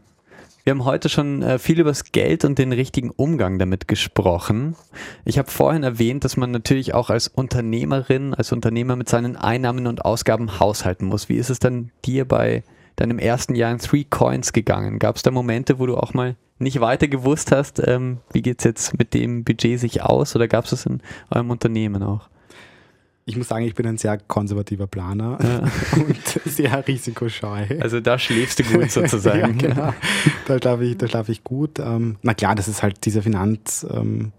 [0.63, 4.77] Wir haben heute schon äh, viel über das Geld und den richtigen Umgang damit gesprochen.
[5.25, 9.87] Ich habe vorhin erwähnt, dass man natürlich auch als Unternehmerin, als Unternehmer mit seinen Einnahmen
[9.87, 11.27] und Ausgaben haushalten muss.
[11.27, 12.63] Wie ist es dann dir bei
[12.95, 14.99] deinem ersten Jahr in Three Coins gegangen?
[14.99, 18.59] Gab es da Momente, wo du auch mal nicht weiter gewusst hast, ähm, wie geht
[18.59, 22.29] es jetzt mit dem Budget sich aus oder gab es das in eurem Unternehmen auch?
[23.25, 25.59] Ich muss sagen, ich bin ein sehr konservativer Planer ja.
[26.03, 27.65] und sehr risikoscheu.
[27.79, 29.59] Also da schläfst du gut sozusagen.
[29.59, 29.93] ja, genau.
[30.45, 31.79] Da schlafe ich, schlaf ich gut.
[31.79, 34.33] Ähm, na klar, das ist halt dieser Finanz, ähm,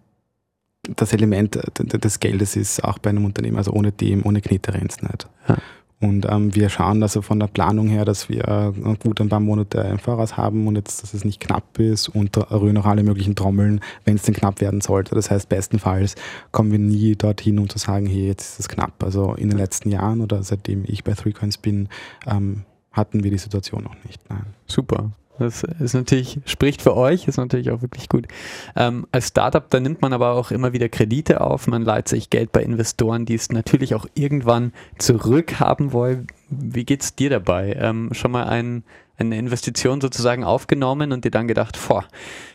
[0.97, 5.03] das Element des Geldes ist auch bei einem Unternehmen, also ohne dem, ohne Knete rennt
[5.03, 5.29] nicht.
[5.49, 5.57] Ja.
[6.05, 9.41] Und ähm, wir schauen also von der Planung her, dass wir äh, gut ein paar
[9.41, 13.03] Monate im Voraus haben und jetzt, dass es nicht knapp ist und rühren auch alle
[13.03, 15.15] möglichen Trommeln, wenn es denn knapp werden sollte.
[15.15, 16.15] Das heißt, bestenfalls
[16.53, 19.03] kommen wir nie dorthin, um zu sagen, hey, jetzt ist es knapp.
[19.03, 21.89] Also in den letzten Jahren oder seitdem ich bei 3Coins bin,
[22.27, 24.21] ähm, hatten wir die Situation noch nicht.
[24.29, 24.45] Nein.
[24.67, 25.11] Super.
[25.39, 28.29] Das ist natürlich, spricht für euch, ist natürlich auch wirklich gut.
[28.77, 32.31] Ähm, als Startup, da nimmt man aber auch immer wieder Kredite auf, man leiht sich
[32.31, 36.29] Geld bei Investoren, die es natürlich auch irgendwann zurückhaben wollen.
[36.51, 37.77] Wie geht es dir dabei?
[37.81, 38.85] Ähm, schon mal ein,
[39.19, 42.05] eine Investition sozusagen aufgenommen und dir dann gedacht, vor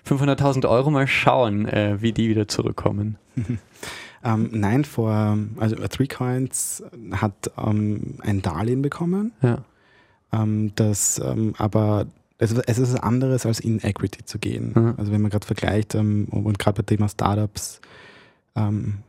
[0.07, 3.17] 500.000 Euro mal schauen, äh, wie die wieder zurückkommen?
[4.21, 9.31] Ähm, nein, vor, also Three Coins hat ähm, ein Darlehen bekommen.
[9.41, 9.63] Ja.
[10.33, 12.05] Ähm, das ähm, aber
[12.39, 14.71] es, es ist anderes als in Equity zu gehen.
[14.73, 14.93] Mhm.
[14.97, 17.81] Also wenn man gerade vergleicht ähm, und gerade bei Thema Startups,
[18.55, 18.99] ähm,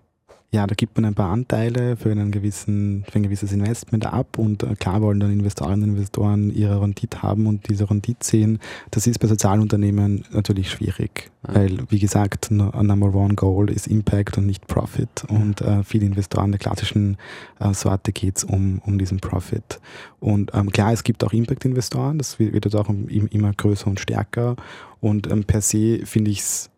[0.53, 4.36] ja, da gibt man ein paar Anteile für, einen gewissen, für ein gewisses Investment ab
[4.36, 8.59] und äh, klar wollen dann Investorinnen und Investoren ihre Rendite haben und diese Rendite sehen.
[8.90, 11.55] Das ist bei Sozialunternehmen natürlich schwierig, ja.
[11.55, 16.51] weil, wie gesagt, Number One Goal ist Impact und nicht Profit und äh, viele Investoren
[16.51, 17.16] der klassischen
[17.61, 19.80] äh, Sorte geht es um, um diesen Profit.
[20.18, 24.57] Und ähm, klar, es gibt auch Impact-Investoren, das wird jetzt auch immer größer und stärker
[24.98, 26.70] und ähm, per se finde ich es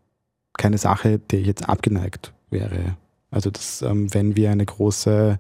[0.59, 2.97] keine Sache, der ich jetzt abgeneigt wäre
[3.33, 5.39] also dass, ähm, wenn wir eine große,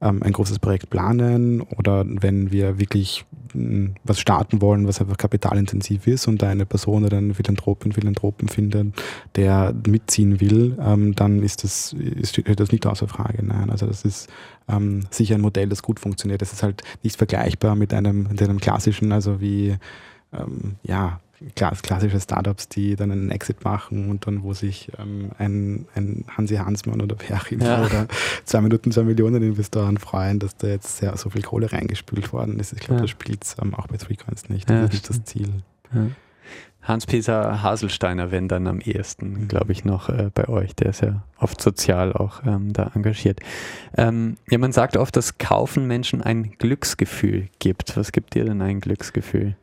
[0.00, 3.24] ähm, ein großes Projekt planen oder wenn wir wirklich
[3.54, 7.34] mh, hm, was starten wollen, was einfach kapitalintensiv ist und da eine Person oder einen
[7.34, 8.94] Philanthropin, Philanthropen findet,
[9.36, 13.44] der mitziehen will, ähm, dann ist das, ist das nicht außer Frage.
[13.44, 14.28] Nein, also das ist
[14.68, 16.42] ähm, sicher ein Modell, das gut funktioniert.
[16.42, 19.76] Das ist halt nicht vergleichbar mit einem, mit einem klassischen, also wie
[20.32, 21.20] ähm, ja,
[21.54, 26.56] klassische Startups, die dann einen Exit machen und dann, wo sich ähm, ein, ein Hansi
[26.56, 27.84] Hansmann oder wer auch immer ja.
[27.84, 28.06] oder
[28.44, 32.58] zwei Minuten zwei Millionen Investoren freuen, dass da jetzt sehr, so viel Kohle reingespült worden
[32.58, 32.72] ist.
[32.72, 33.00] Ich glaube, ja.
[33.02, 34.68] das spielt es ähm, auch bei Threecoins nicht.
[34.68, 35.48] Das ja, ist nicht das Ziel.
[36.86, 39.48] Hans-Peter Haselsteiner, wenn dann am ehesten, mhm.
[39.48, 40.74] glaube ich, noch äh, bei euch.
[40.76, 43.40] Der ist ja oft sozial auch ähm, da engagiert.
[43.96, 47.96] Ähm, ja, man sagt oft, dass Kaufen Menschen ein Glücksgefühl gibt.
[47.96, 49.56] Was gibt dir denn ein Glücksgefühl?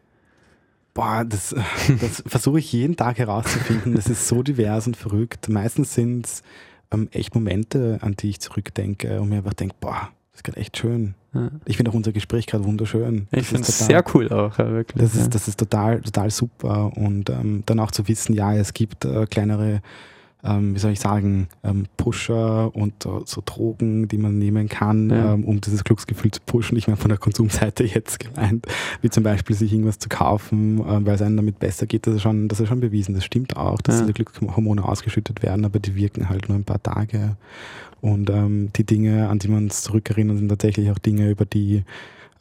[0.94, 1.56] Boah, das,
[2.02, 3.96] das versuche ich jeden Tag herauszufinden.
[3.96, 5.50] Das ist so divers und verrückt.
[5.50, 6.44] Meistens sind es
[6.92, 10.60] ähm, echt Momente, an die ich zurückdenke und mir einfach denke, boah, das ist gerade
[10.60, 11.16] echt schön.
[11.34, 11.50] Ja.
[11.66, 13.28] Ich finde auch unser Gespräch gerade wunderschön.
[13.32, 15.02] Ich finde es sehr cool auch, ja, wirklich.
[15.02, 16.96] Das ist, das ist total, total super.
[16.96, 19.82] Und ähm, dann auch zu wissen, ja, es gibt äh, kleinere
[20.44, 25.10] ähm, wie soll ich sagen, ähm, Pusher und uh, so Drogen, die man nehmen kann,
[25.10, 25.34] ja.
[25.34, 26.78] ähm, um dieses Glücksgefühl zu pushen.
[26.78, 28.68] Ich meine von der Konsumseite jetzt gemeint,
[29.02, 32.16] wie zum Beispiel sich irgendwas zu kaufen, äh, weil es einem damit besser geht, das
[32.16, 33.16] ist schon, das ist schon bewiesen.
[33.16, 34.02] Das stimmt auch, dass ja.
[34.02, 37.38] diese Glückshormone ausgeschüttet werden, aber die wirken halt nur ein paar Tage.
[38.02, 41.84] Und ähm, die Dinge, an die man uns zurückerinnert, sind tatsächlich auch Dinge, über die,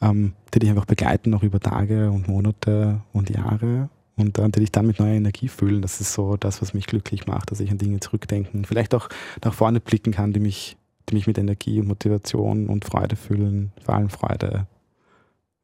[0.01, 4.87] ähm, die dich einfach begleiten, noch über Tage und Monate und Jahre und dich dann
[4.87, 5.81] mit neuer Energie füllen.
[5.81, 8.93] Das ist so das, was mich glücklich macht, dass ich an Dinge zurückdenken und vielleicht
[8.93, 9.09] auch
[9.43, 10.77] nach vorne blicken kann, die mich,
[11.09, 14.67] die mich mit Energie und Motivation und Freude füllen, vor allem Freude.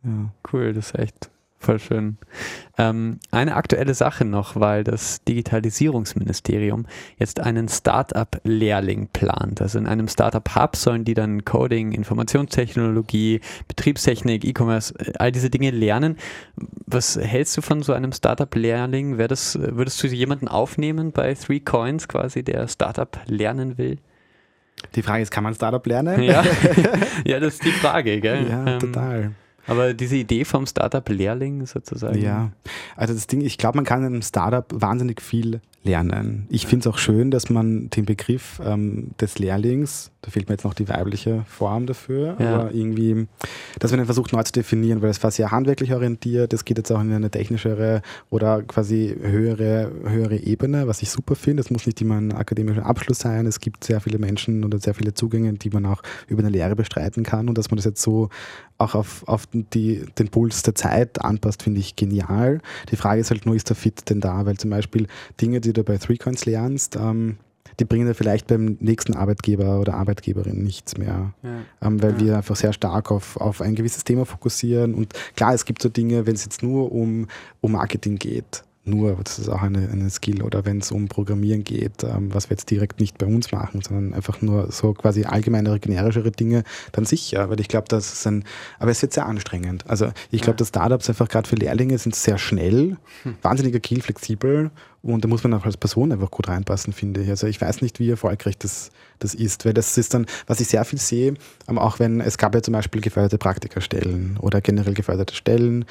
[0.04, 0.34] Ja.
[0.52, 1.30] Cool, das ist echt
[1.62, 2.18] Voll schön.
[2.78, 6.86] Ähm, eine aktuelle Sache noch, weil das Digitalisierungsministerium
[7.18, 9.62] jetzt einen Startup-Lehrling plant.
[9.62, 15.72] Also in einem Startup-Hub sollen die dann Coding, Informationstechnologie, Betriebstechnik, E-Commerce, äh, all diese Dinge
[15.72, 16.16] lernen.
[16.86, 19.18] Was hältst du von so einem Startup-Lehrling?
[19.18, 23.97] Würdest du jemanden aufnehmen bei Three Coins quasi, der Startup lernen will?
[24.95, 26.24] Die Frage ist, kann man Startup lernen?
[26.24, 26.41] Ja,
[27.26, 28.47] ja das ist die Frage, gell?
[28.49, 29.32] Ja, ähm, total.
[29.70, 32.22] Aber diese Idee vom Startup-Lehrling sozusagen.
[32.22, 32.51] Ja,
[32.95, 36.45] also das Ding, ich glaube, man kann in einem Startup wahnsinnig viel lernen.
[36.49, 40.55] Ich finde es auch schön, dass man den Begriff ähm, des Lehrlings, da fehlt mir
[40.55, 42.55] jetzt noch die weibliche Form dafür, ja.
[42.55, 43.28] aber irgendwie,
[43.80, 46.78] dass man den versucht neu zu definieren, weil es war sehr handwerklich orientiert, es geht
[46.78, 51.61] jetzt auch in eine technischere oder quasi höhere, höhere Ebene, was ich super finde.
[51.61, 54.93] Es muss nicht immer ein akademischer Abschluss sein, es gibt sehr viele Menschen oder sehr
[54.93, 58.01] viele Zugänge, die man auch über eine Lehre bestreiten kann und dass man das jetzt
[58.01, 58.30] so
[58.80, 62.61] auch auf, auf die, den Puls der Zeit anpasst, finde ich genial.
[62.91, 64.45] Die Frage ist halt nur, ist der Fit denn da?
[64.45, 65.07] Weil zum Beispiel
[65.39, 67.38] Dinge, die du bei Threecoins lernst, ähm,
[67.80, 71.34] die bringen dir vielleicht beim nächsten Arbeitgeber oder Arbeitgeberin nichts mehr.
[71.43, 71.49] Ja.
[71.82, 72.19] Ähm, weil ja.
[72.19, 74.93] wir einfach sehr stark auf, auf ein gewisses Thema fokussieren.
[74.93, 77.27] Und klar, es gibt so Dinge, wenn es jetzt nur um,
[77.61, 80.44] um Marketing geht, nur, das ist auch eine, eine Skill.
[80.44, 83.82] Oder wenn es um Programmieren geht, ähm, was wir jetzt direkt nicht bei uns machen,
[83.82, 88.28] sondern einfach nur so quasi allgemeinere, generischere Dinge, dann sicher, weil ich glaube, das ist
[88.28, 88.44] ein,
[88.80, 89.86] aber es wird sehr anstrengend.
[89.88, 90.58] Also ich glaube, ja.
[90.58, 93.36] dass Startups einfach gerade für Lehrlinge sind sehr schnell, hm.
[93.42, 94.72] wahnsinnig agil, flexibel
[95.02, 97.30] und da muss man auch als Person einfach gut reinpassen, finde ich.
[97.30, 100.68] Also ich weiß nicht, wie erfolgreich das, das ist, weil das ist dann, was ich
[100.68, 101.36] sehr viel sehe,
[101.68, 105.86] auch wenn es gab ja zum Beispiel geförderte Praktikerstellen oder generell geförderte Stellen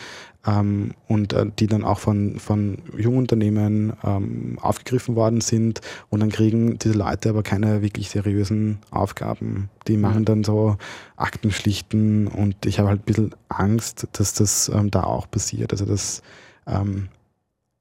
[0.46, 5.80] ähm, und äh, die dann auch von, von jungen Unternehmen ähm, aufgegriffen worden sind
[6.10, 9.70] und dann kriegen diese Leute aber keine wirklich seriösen Aufgaben.
[9.86, 10.76] Die machen dann so
[11.16, 15.72] Akten schlichten und ich habe halt ein bisschen Angst, dass das ähm, da auch passiert.
[15.72, 16.22] Also dass
[16.66, 17.08] ähm,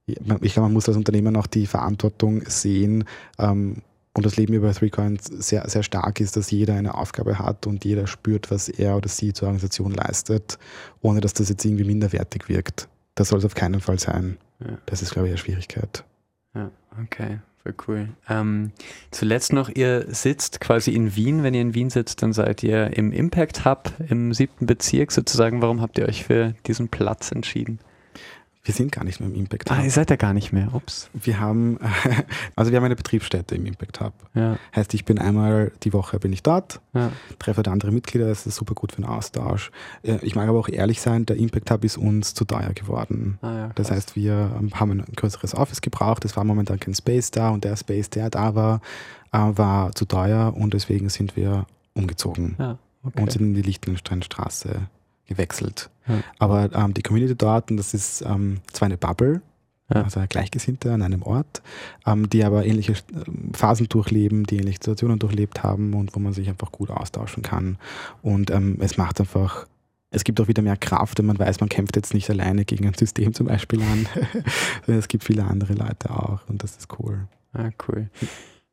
[0.07, 3.03] ich glaube, man muss als Unternehmen auch die Verantwortung sehen
[3.37, 3.81] ähm,
[4.13, 7.85] und das Leben über Threecoins sehr, sehr stark ist, dass jeder eine Aufgabe hat und
[7.85, 10.57] jeder spürt, was er oder sie zur Organisation leistet,
[11.01, 12.87] ohne dass das jetzt irgendwie minderwertig wirkt.
[13.15, 14.37] Das soll es auf keinen Fall sein.
[14.59, 14.77] Ja.
[14.85, 16.03] Das ist, glaube ich, eine Schwierigkeit.
[16.55, 16.71] Ja,
[17.03, 17.39] okay.
[17.67, 18.09] Voll cool.
[18.29, 18.71] Ähm,
[19.11, 21.43] zuletzt noch, ihr sitzt quasi in Wien.
[21.43, 25.61] Wenn ihr in Wien sitzt, dann seid ihr im Impact Hub im siebten Bezirk sozusagen.
[25.61, 27.79] Warum habt ihr euch für diesen Platz entschieden?
[28.68, 29.78] Wir sind gar nicht mehr im Impact Hub.
[29.78, 30.68] Ah, ihr seid ja gar nicht mehr.
[30.74, 31.09] Ups.
[31.13, 31.80] Wir haben,
[32.57, 34.11] also wir haben eine Betriebsstätte im Impact Hub.
[34.34, 34.57] Ja.
[34.76, 37.13] Heißt, ich bin einmal die Woche bin ich dort, ja.
[37.39, 39.72] treffe da andere Mitglieder, das ist super gut für den Austausch.
[40.03, 43.39] Äh, ich mag aber auch ehrlich sein, der Impact Hub ist uns zu teuer geworden.
[43.41, 46.93] Ah, ja, das heißt, wir ähm, haben ein größeres Office gebraucht, es war momentan kein
[46.93, 48.82] Space da und der Space, der da war,
[49.32, 52.57] äh, war zu teuer und deswegen sind wir umgezogen
[53.03, 53.22] okay.
[53.22, 54.89] und sind in die Lichtensteinstraße
[55.28, 55.89] gewechselt.
[56.07, 56.21] Ja.
[56.39, 59.41] Aber ähm, die Community dort, und das ist ähm, zwar eine Bubble,
[59.93, 60.03] ja.
[60.03, 61.61] also Gleichgesinnte an einem Ort,
[62.05, 66.34] ähm, die aber ähnliche ähm, Phasen durchleben, die ähnliche Situationen durchlebt haben und wo man
[66.34, 67.78] sich einfach gut austauschen kann.
[68.21, 69.67] Und ähm, es macht einfach
[70.09, 72.88] es gibt auch wieder mehr Kraft, wenn man weiß, man kämpft jetzt nicht alleine gegen
[72.88, 74.07] ein System zum Beispiel an.
[74.88, 77.28] es gibt viele andere Leute auch und das ist cool.
[77.51, 78.09] Ah, cool.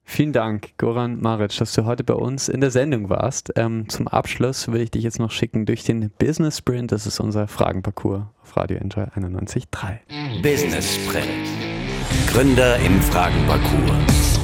[0.06, 3.52] Vielen Dank, Goran Maric, dass du heute bei uns in der Sendung warst.
[3.56, 6.92] Ähm, zum Abschluss würde ich dich jetzt noch schicken durch den Business Sprint.
[6.92, 10.42] Das ist unser Fragenparcours auf Radio Enjoy 91.3.
[10.42, 11.26] Business Sprint.
[12.28, 14.40] Gründer im Fragenparcours.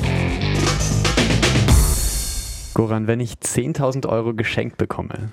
[2.75, 5.31] Goran, wenn ich 10.000 Euro geschenkt bekomme,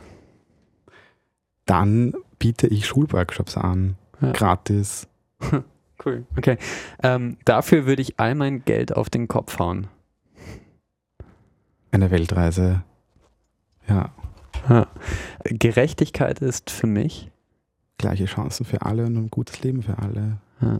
[1.66, 3.96] dann biete ich Schulworkshops an.
[4.22, 4.34] Ja.
[4.34, 5.08] Gratis.
[6.06, 6.26] cool.
[6.38, 6.58] Okay.
[7.02, 9.88] Ähm, dafür würde ich all mein Geld auf den Kopf hauen.
[11.92, 12.84] Eine Weltreise.
[13.88, 14.12] Ja.
[14.70, 14.88] ja.
[15.44, 17.32] Gerechtigkeit ist für mich.
[17.98, 20.38] Gleiche Chancen für alle und ein gutes Leben für alle.
[20.62, 20.80] Ja.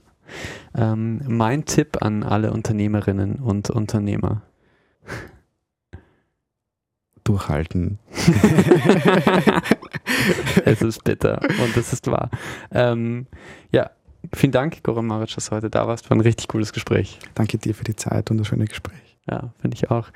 [0.76, 4.42] Ähm, mein Tipp an alle Unternehmerinnen und Unternehmer.
[7.24, 8.00] Durchhalten.
[10.66, 12.30] es ist bitter und es ist wahr.
[12.72, 13.28] Ähm,
[13.72, 13.92] ja,
[14.34, 16.10] vielen Dank, Goran Maric, dass du heute da warst.
[16.10, 17.20] War ein richtig cooles Gespräch.
[17.36, 19.07] Danke dir für die Zeit und das schöne Gespräch.
[19.30, 20.08] Ja, finde ich auch.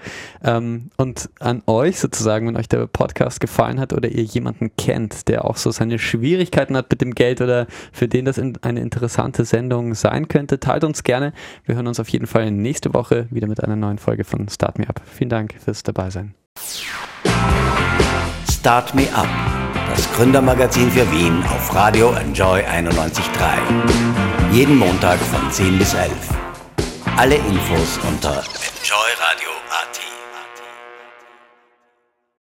[0.42, 5.28] Ähm, und an euch sozusagen, wenn euch der Podcast gefallen hat oder ihr jemanden kennt,
[5.28, 8.80] der auch so seine Schwierigkeiten hat mit dem Geld oder für den das in eine
[8.80, 11.34] interessante Sendung sein könnte, teilt uns gerne.
[11.66, 14.80] Wir hören uns auf jeden Fall nächste Woche wieder mit einer neuen Folge von Start
[14.80, 15.02] Me Up.
[15.06, 16.34] Vielen Dank fürs Dabeisein.
[18.50, 19.28] Start Me Up,
[19.90, 24.54] das Gründermagazin für Wien auf Radio Enjoy 91.3.
[24.54, 26.12] Jeden Montag von 10 bis 11.
[27.18, 28.44] Alle Infos unter
[28.82, 29.61] enjoyradio.at.